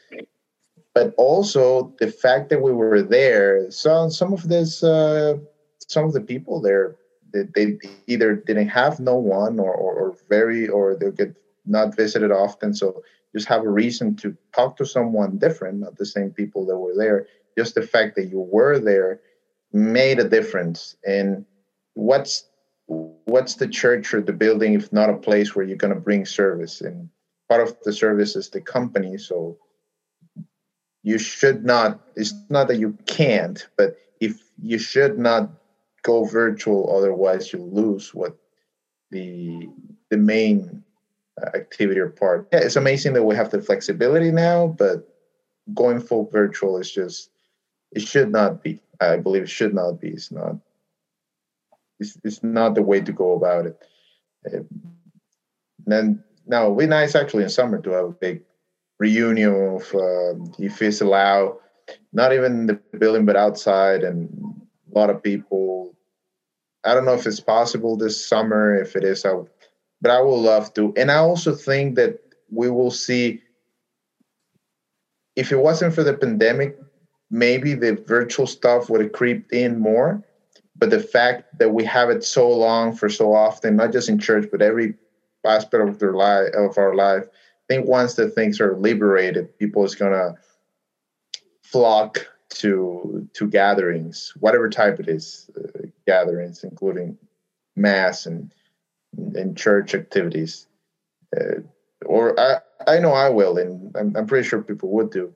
But 0.95 1.15
also 1.17 1.93
the 1.99 2.11
fact 2.11 2.51
that 2.51 2.63
we 2.63 2.73
were 2.73 3.03
there, 3.03 3.71
so 3.71 4.09
some 4.09 4.33
of 4.33 4.49
this, 4.49 4.85
uh, 4.85 5.39
some 5.89 6.05
of 6.05 6.13
the 6.13 6.21
people 6.21 6.61
there, 6.61 6.95
they, 7.33 7.43
they, 7.55 7.79
either 8.07 8.37
didn't 8.37 8.69
have 8.69 9.01
no 9.01 9.17
one, 9.17 9.59
or, 9.59 9.75
or, 9.75 9.95
or 9.95 10.17
very, 10.29 10.69
or 10.69 10.95
they 10.95 11.11
get 11.11 11.35
not 11.67 11.97
visited 11.97 12.31
often, 12.31 12.75
so 12.75 13.03
just 13.35 13.49
have 13.49 13.63
a 13.63 13.69
reason 13.69 14.15
to 14.17 14.37
talk 14.55 14.77
to 14.77 14.87
someone 14.87 15.39
different, 15.39 15.81
not 15.81 15.97
the 15.97 16.07
same 16.07 16.31
people 16.31 16.65
that 16.67 16.77
were 16.77 16.95
there. 16.97 17.27
Just 17.59 17.75
the 17.75 17.83
fact 17.83 18.17
that 18.17 18.27
you 18.27 18.41
were 18.41 18.79
there 18.79 19.21
made 19.73 20.21
a 20.21 20.29
difference. 20.29 20.97
And 21.05 21.45
what's 21.95 22.45
what's 22.87 23.55
the 23.55 23.69
church 23.69 24.13
or 24.13 24.21
the 24.21 24.33
building 24.33 24.75
if 24.75 24.93
not 24.93 25.11
a 25.11 25.17
place 25.17 25.55
where 25.55 25.65
you're 25.65 25.77
going 25.77 25.95
to 25.95 26.01
bring 26.01 26.27
service 26.27 26.81
and 26.81 27.09
part 27.49 27.67
of 27.67 27.77
the 27.85 27.93
service 27.93 28.37
is 28.37 28.51
the 28.51 28.61
company 28.61 29.17
so 29.17 29.57
you 31.03 31.17
should 31.17 31.65
not 31.65 32.01
it's 32.15 32.35
not 32.51 32.69
that 32.69 32.77
you 32.77 32.97
can't 33.07 33.69
but 33.79 33.97
if 34.21 34.43
you 34.61 34.79
should 34.79 35.19
not 35.19 35.51
go 36.03 36.25
virtual 36.25 36.95
otherwise 36.95 37.53
you 37.55 37.63
lose 37.63 38.15
what 38.15 38.37
the 39.11 39.67
the 40.11 40.19
main 40.19 40.85
activity 41.55 41.99
or 42.01 42.11
part 42.11 42.49
yeah 42.53 42.61
it's 42.61 42.77
amazing 42.77 43.13
that 43.13 43.25
we 43.25 43.35
have 43.35 43.51
the 43.51 43.61
flexibility 43.61 44.31
now 44.31 44.69
but 44.69 45.09
going 45.75 46.01
full 46.01 46.29
virtual 46.31 46.79
is 46.79 46.91
just 46.91 47.31
it 47.93 48.03
should 48.03 48.31
not 48.31 48.63
be 48.63 48.81
i 49.01 49.17
believe 49.17 49.43
it 49.43 49.49
should 49.49 49.75
not 49.75 50.01
be 50.01 50.09
it's 50.09 50.31
not 50.31 50.57
it's, 52.01 52.19
it's 52.25 52.43
not 52.43 52.75
the 52.75 52.83
way 52.83 53.01
to 53.01 53.13
go 53.13 53.35
about 53.35 53.67
it. 53.67 53.79
And 54.45 54.69
then 55.87 56.25
now 56.47 56.67
it'd 56.67 56.79
be 56.79 56.87
nice 56.87 57.15
actually 57.15 57.45
in 57.45 57.49
summer 57.49 57.81
to 57.81 57.91
have 57.91 58.05
a 58.07 58.11
big 58.11 58.43
reunion 58.99 59.77
of 59.77 59.95
uh, 59.95 60.35
if 60.59 60.81
it's 60.83 61.01
allowed, 61.01 61.57
not 62.13 62.33
even 62.33 62.67
the 62.67 62.75
building 62.99 63.25
but 63.25 63.37
outside 63.37 64.03
and 64.03 64.29
a 64.95 64.99
lot 64.99 65.11
of 65.11 65.23
people. 65.23 65.95
I 66.85 66.93
don't 66.93 67.07
know 67.07 67.15
if 67.15 67.27
it's 67.27 67.41
possible 67.41 67.97
this 67.97 68.27
summer. 68.27 68.75
If 68.75 68.95
it 68.95 69.05
is, 69.05 69.25
I 69.25 69.33
would, 69.33 69.49
but 70.01 70.11
I 70.11 70.21
would 70.21 70.35
love 70.35 70.73
to. 70.75 70.93
And 70.97 71.11
I 71.11 71.17
also 71.17 71.55
think 71.55 71.97
that 71.97 72.19
we 72.51 72.71
will 72.71 72.91
see. 72.91 73.41
If 75.37 75.51
it 75.51 75.57
wasn't 75.57 75.95
for 75.95 76.05
the 76.05 76.15
pandemic, 76.15 76.79
maybe 77.31 77.75
the 77.75 77.97
virtual 77.97 78.47
stuff 78.47 78.89
would 78.89 79.01
have 79.01 79.13
creeped 79.13 79.53
in 79.53 79.81
more 79.81 80.23
but 80.77 80.91
the 80.91 81.01
fact 81.01 81.59
that 81.59 81.73
we 81.73 81.85
have 81.85 82.11
it 82.11 82.25
so 82.25 82.51
long 82.51 82.95
for 82.95 83.09
so 83.09 83.35
often, 83.35 83.77
not 83.77 83.93
just 83.93 84.09
in 84.09 84.19
church, 84.19 84.49
but 84.51 84.63
every 84.63 84.95
aspect 85.45 85.89
of 85.89 85.99
their 85.99 86.15
life 86.15 86.53
of 86.55 86.79
our 86.79 86.95
life, 86.95 87.25
I 87.27 87.75
think 87.75 87.87
once 87.87 88.15
the 88.15 88.29
things 88.29 88.61
are 88.61 88.77
liberated, 88.77 89.57
people 89.59 89.85
is 89.85 89.95
gonna 89.95 90.35
flock 91.63 92.27
to 92.51 93.29
to 93.35 93.49
gatherings, 93.49 94.33
whatever 94.41 94.69
type 94.69 95.01
it 95.01 95.09
is, 95.09 95.49
uh, 95.57 95.87
gatherings, 96.07 96.65
including 96.65 97.17
mass 97.77 98.27
and 98.27 98.53
and 99.35 99.57
church 99.57 99.95
activities. 99.95 100.67
Uh, 101.37 101.61
or 102.05 102.39
I 102.39 102.59
I 102.87 102.99
know 102.99 103.13
I 103.13 103.29
will, 103.29 103.57
and 103.59 103.95
I'm, 103.97 104.15
I'm 104.17 104.27
pretty 104.27 104.47
sure 104.47 104.63
people 104.63 104.91
would 104.91 105.11
do. 105.11 105.35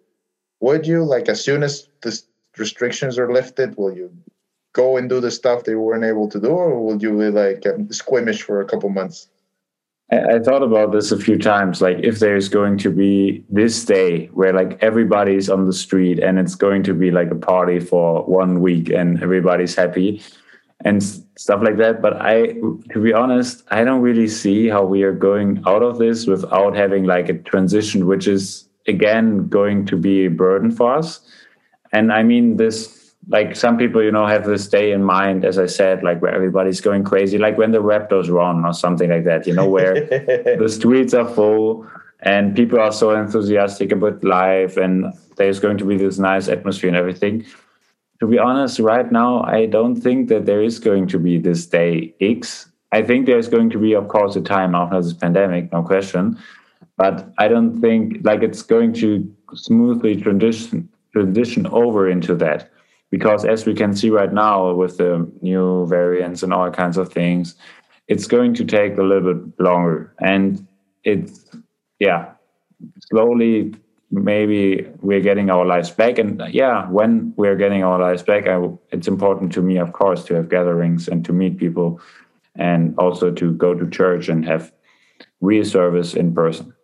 Would 0.61 0.87
you 0.87 1.05
like 1.05 1.29
as 1.29 1.43
soon 1.43 1.63
as 1.63 1.89
the 2.03 2.21
restrictions 2.57 3.19
are 3.19 3.33
lifted? 3.33 3.77
Will 3.77 3.95
you 3.95 4.13
go 4.75 4.97
and 4.97 5.09
do 5.09 5.21
the 5.21 5.31
stuff 5.31 5.65
they 5.65 5.75
weren't 5.75 6.05
able 6.05 6.29
to 6.29 6.41
do, 6.41 6.49
or 6.49 6.85
will 6.85 7.01
you 7.01 7.11
be 7.17 7.31
like 7.31 7.67
um, 7.67 7.91
squeamish 7.93 8.43
for 8.43 8.61
a 8.61 8.67
couple 8.67 8.89
months? 8.89 9.29
I, 10.11 10.37
I 10.37 10.39
thought 10.41 10.63
about 10.63 10.93
this 10.93 11.13
a 11.13 11.19
few 11.19 11.39
times. 11.39 11.81
Like, 11.81 11.99
if 12.03 12.19
there's 12.19 12.49
going 12.49 12.79
to 12.79 12.91
be 12.91 13.45
this 13.49 13.85
day 13.85 14.27
where 14.27 14.53
like 14.53 14.83
everybody's 14.83 15.49
on 15.49 15.67
the 15.67 15.73
street 15.73 16.19
and 16.19 16.39
it's 16.39 16.55
going 16.55 16.83
to 16.85 16.95
be 16.95 17.11
like 17.11 17.31
a 17.31 17.37
party 17.37 17.81
for 17.81 18.25
one 18.25 18.61
week 18.61 18.91
and 18.91 19.23
everybody's 19.23 19.75
happy 19.75 20.23
and 20.85 21.03
stuff 21.03 21.63
like 21.63 21.77
that. 21.79 22.01
But 22.01 22.21
I, 22.21 22.53
to 22.93 23.03
be 23.03 23.13
honest, 23.13 23.65
I 23.71 23.85
don't 23.85 24.01
really 24.01 24.29
see 24.29 24.69
how 24.69 24.85
we 24.85 25.03
are 25.03 25.13
going 25.13 25.63
out 25.67 25.83
of 25.83 25.99
this 25.99 26.27
without 26.27 26.77
having 26.77 27.05
like 27.05 27.29
a 27.29 27.35
transition, 27.35 28.07
which 28.07 28.29
is 28.29 28.69
again 28.87 29.49
going 29.49 29.87
to 29.87 29.97
be 29.97 30.27
a 30.27 30.31
burden 30.31 30.71
for 30.71 30.95
us. 30.95 31.21
And 31.93 32.13
I 32.13 32.23
mean, 32.23 32.57
this 32.57 32.99
like 33.29 33.55
some 33.57 33.77
people, 33.77 34.03
you 34.03 34.11
know, 34.11 34.27
have 34.27 34.47
this 34.47 34.69
day 34.69 34.93
in 34.93 35.05
mind, 35.05 35.45
as 35.45 35.59
I 35.59 35.67
said, 35.67 36.03
like 36.03 36.23
where 36.23 36.35
everybody's 36.35 36.81
going 36.81 37.05
crazy, 37.05 37.37
like 37.37 37.59
when 37.59 37.73
the 37.73 37.83
Raptors 37.83 38.31
run 38.31 38.65
or 38.65 38.73
something 38.73 39.11
like 39.11 39.25
that, 39.25 39.47
you 39.47 39.55
know, 39.55 39.69
where 39.69 39.95
the 40.59 40.69
streets 40.69 41.13
are 41.13 41.29
full 41.29 41.87
and 42.21 42.57
people 42.57 42.81
are 42.81 42.93
so 42.93 43.11
enthusiastic 43.11 43.93
about 43.93 44.25
life 44.25 44.77
and 44.77 45.13
there's 45.37 45.61
going 45.61 45.77
to 45.79 45.85
be 45.85 45.97
this 45.97 46.19
nice 46.19 46.49
atmosphere 46.49 46.89
and 46.89 46.97
everything. 46.97 47.45
To 48.21 48.27
be 48.27 48.39
honest, 48.39 48.81
right 48.81 49.11
now, 49.11 49.43
I 49.43 49.67
don't 49.67 49.95
think 49.95 50.29
that 50.29 50.45
there 50.47 50.63
is 50.63 50.79
going 50.79 51.07
to 51.09 51.19
be 51.19 51.39
this 51.39 51.67
day 51.67 52.15
X. 52.21 52.71
I 52.91 53.03
think 53.03 53.27
there's 53.27 53.49
going 53.49 53.71
to 53.71 53.79
be, 53.79 53.95
of 53.95 54.09
course, 54.09 54.35
a 54.35 54.41
time 54.41 54.75
after 54.75 55.01
this 55.01 55.13
pandemic, 55.13 55.73
no 55.73 55.83
question. 55.83 56.39
But 56.97 57.33
I 57.39 57.47
don't 57.47 57.81
think 57.81 58.19
like 58.25 58.43
it's 58.43 58.63
going 58.63 58.93
to 58.95 59.33
smoothly 59.55 60.21
transition 60.21 60.89
transition 61.13 61.67
over 61.69 62.09
into 62.09 62.35
that 62.35 62.71
because 63.11 63.45
as 63.45 63.65
we 63.65 63.75
can 63.75 63.95
see 63.95 64.11
right 64.11 64.33
now 64.33 64.73
with 64.75 64.99
the 64.99 65.31
new 65.41 65.87
variants 65.87 66.43
and 66.43 66.53
all 66.53 66.71
kinds 66.71 66.99
of 66.99 67.11
things 67.11 67.55
it's 68.09 68.27
going 68.27 68.55
to 68.55 68.65
take 68.65 68.99
a 68.99 69.03
little 69.03 69.35
bit 69.35 69.61
longer 69.61 70.13
and 70.21 70.67
it's 71.05 71.47
yeah 71.99 72.33
slowly 73.11 73.75
maybe 74.11 74.87
we're 75.01 75.21
getting 75.21 75.51
our 75.51 75.67
lives 75.67 75.91
back. 75.91 76.19
And 76.19 76.43
yeah 76.51 76.89
when 76.89 77.33
we're 77.37 77.57
getting 77.57 77.83
our 77.83 77.99
lives 77.99 78.23
back 78.23 78.47
I, 78.47 78.69
it's 78.91 79.09
important 79.09 79.53
to 79.53 79.63
me 79.63 79.79
of 79.79 79.93
course 79.93 80.25
to 80.25 80.35
have 80.35 80.49
gatherings 80.49 81.09
and 81.09 81.25
to 81.25 81.33
meet 81.33 81.59
people 81.59 82.01
and 82.57 82.95
also 82.99 83.31
to 83.31 83.53
go 83.53 83.75
to 83.75 83.89
church 83.89 84.29
and 84.29 84.45
have 84.45 84.73
real 85.41 85.65
service 85.65 86.15
in 86.15 86.35
person. 86.35 86.75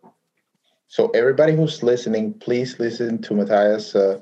So 0.88 1.08
everybody 1.10 1.56
who's 1.56 1.82
listening 1.82 2.34
please 2.34 2.78
listen 2.78 3.20
to 3.22 3.34
matthias 3.34 3.94
uh, 3.94 4.20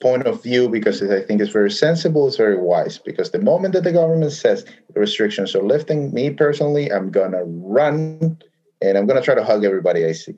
point 0.00 0.26
of 0.26 0.42
view 0.42 0.68
because 0.68 1.02
I 1.02 1.22
think 1.22 1.40
it's 1.40 1.52
very 1.52 1.70
sensible, 1.70 2.28
it's 2.28 2.36
very 2.36 2.56
wise. 2.56 2.98
Because 2.98 3.30
the 3.30 3.40
moment 3.40 3.74
that 3.74 3.84
the 3.84 3.92
government 3.92 4.32
says 4.32 4.64
the 4.92 5.00
restrictions 5.00 5.54
are 5.54 5.62
lifting, 5.62 6.12
me 6.12 6.30
personally, 6.30 6.92
I'm 6.92 7.10
gonna 7.10 7.44
run 7.44 8.38
and 8.82 8.98
I'm 8.98 9.06
gonna 9.06 9.22
try 9.22 9.34
to 9.34 9.44
hug 9.44 9.64
everybody 9.64 10.04
I 10.04 10.12
see 10.12 10.36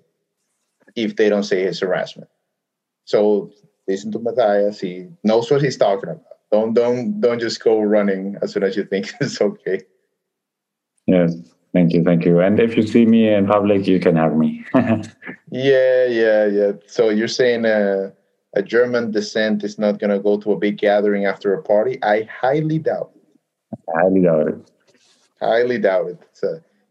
if 0.97 1.17
they 1.17 1.29
don't 1.29 1.45
say 1.45 1.63
it's 1.63 1.81
harassment. 1.81 2.31
So 3.05 3.51
listen 3.87 4.13
to 4.13 4.19
Matthias, 4.19 4.81
he 4.81 5.09
knows 5.25 5.51
what 5.51 5.63
he's 5.63 5.77
talking 5.77 6.11
about. 6.11 6.25
Don't 6.51 6.75
don't 6.75 7.21
don't 7.21 7.41
just 7.41 7.63
go 7.63 7.81
running 7.81 8.37
as 8.43 8.53
soon 8.53 8.63
as 8.63 8.77
you 8.77 8.85
think 8.85 9.13
it's 9.21 9.41
okay. 9.41 9.81
Yes. 11.07 11.35
Thank 11.75 11.93
you, 11.93 12.03
thank 12.03 12.25
you. 12.25 12.41
And 12.41 12.59
if 12.59 12.77
you 12.77 12.87
see 12.87 13.05
me 13.05 13.29
in 13.33 13.47
public, 13.47 13.87
you 13.87 14.01
can 14.01 14.17
hug 14.17 14.37
me. 14.37 14.65
yeah, 15.51 16.07
yeah, 16.07 16.47
yeah. 16.47 16.73
So 16.87 17.11
you're 17.11 17.29
saying 17.29 17.67
uh, 17.67 18.11
a 18.55 18.63
German 18.63 19.11
descent 19.11 19.63
is 19.65 19.79
not 19.79 19.99
going 19.99 20.11
to 20.11 20.19
go 20.19 20.39
to 20.39 20.53
a 20.53 20.57
big 20.57 20.79
gathering 20.79 21.27
after 21.27 21.53
a 21.55 21.63
party? 21.63 22.03
I 22.03 22.23
highly 22.23 22.79
doubt 22.79 23.13
it. 23.15 23.79
Highly 23.95 24.23
doubt 24.23 24.49
it. 24.49 24.71
Highly 25.41 25.79
doubt 25.79 26.09
it. 26.09 26.19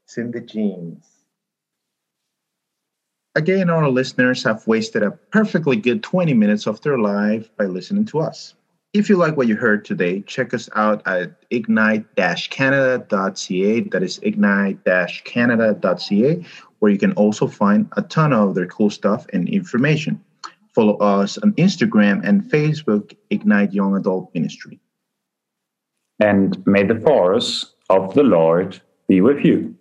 It's 0.04 0.18
in 0.18 0.32
the 0.32 0.42
genes. 0.42 1.06
Again, 3.38 3.70
our 3.70 3.88
listeners 3.88 4.44
have 4.46 4.66
wasted 4.66 5.04
a 5.04 5.12
perfectly 5.12 5.76
good 5.76 6.02
20 6.02 6.34
minutes 6.34 6.66
of 6.66 6.82
their 6.82 6.98
life 6.98 7.56
by 7.56 7.66
listening 7.66 8.06
to 8.06 8.20
us. 8.20 8.56
if 8.94 9.10
you 9.10 9.16
like 9.16 9.38
what 9.38 9.48
you 9.48 9.56
heard 9.56 9.86
today, 9.86 10.22
check 10.22 10.56
us 10.56 10.70
out 10.76 11.06
at 11.06 11.44
ignite-canada.ca. 11.52 13.82
That 13.82 14.04
is 14.04 14.20
ignite-canada.ca, 14.24 16.46
where 16.80 16.92
you 16.92 16.98
can 16.98 17.12
also 17.14 17.46
find 17.48 17.88
a 17.96 18.02
ton 18.02 18.34
of 18.34 18.50
other 18.50 18.66
cool 18.66 18.90
stuff 18.90 19.28
and 19.34 19.48
information. 19.50 20.20
Follow 20.74 20.98
us 20.98 21.38
on 21.38 21.54
Instagram 21.54 22.28
and 22.28 22.44
Facebook, 22.44 23.16
Ignite 23.30 23.72
Young 23.74 23.96
Adult 23.96 24.34
Ministry. 24.34 24.80
And 26.20 26.66
may 26.66 26.82
the 26.84 27.00
force 27.00 27.76
of 27.90 28.16
the 28.16 28.24
Lord 28.24 28.82
be 29.08 29.22
with 29.22 29.46
you. 29.46 29.76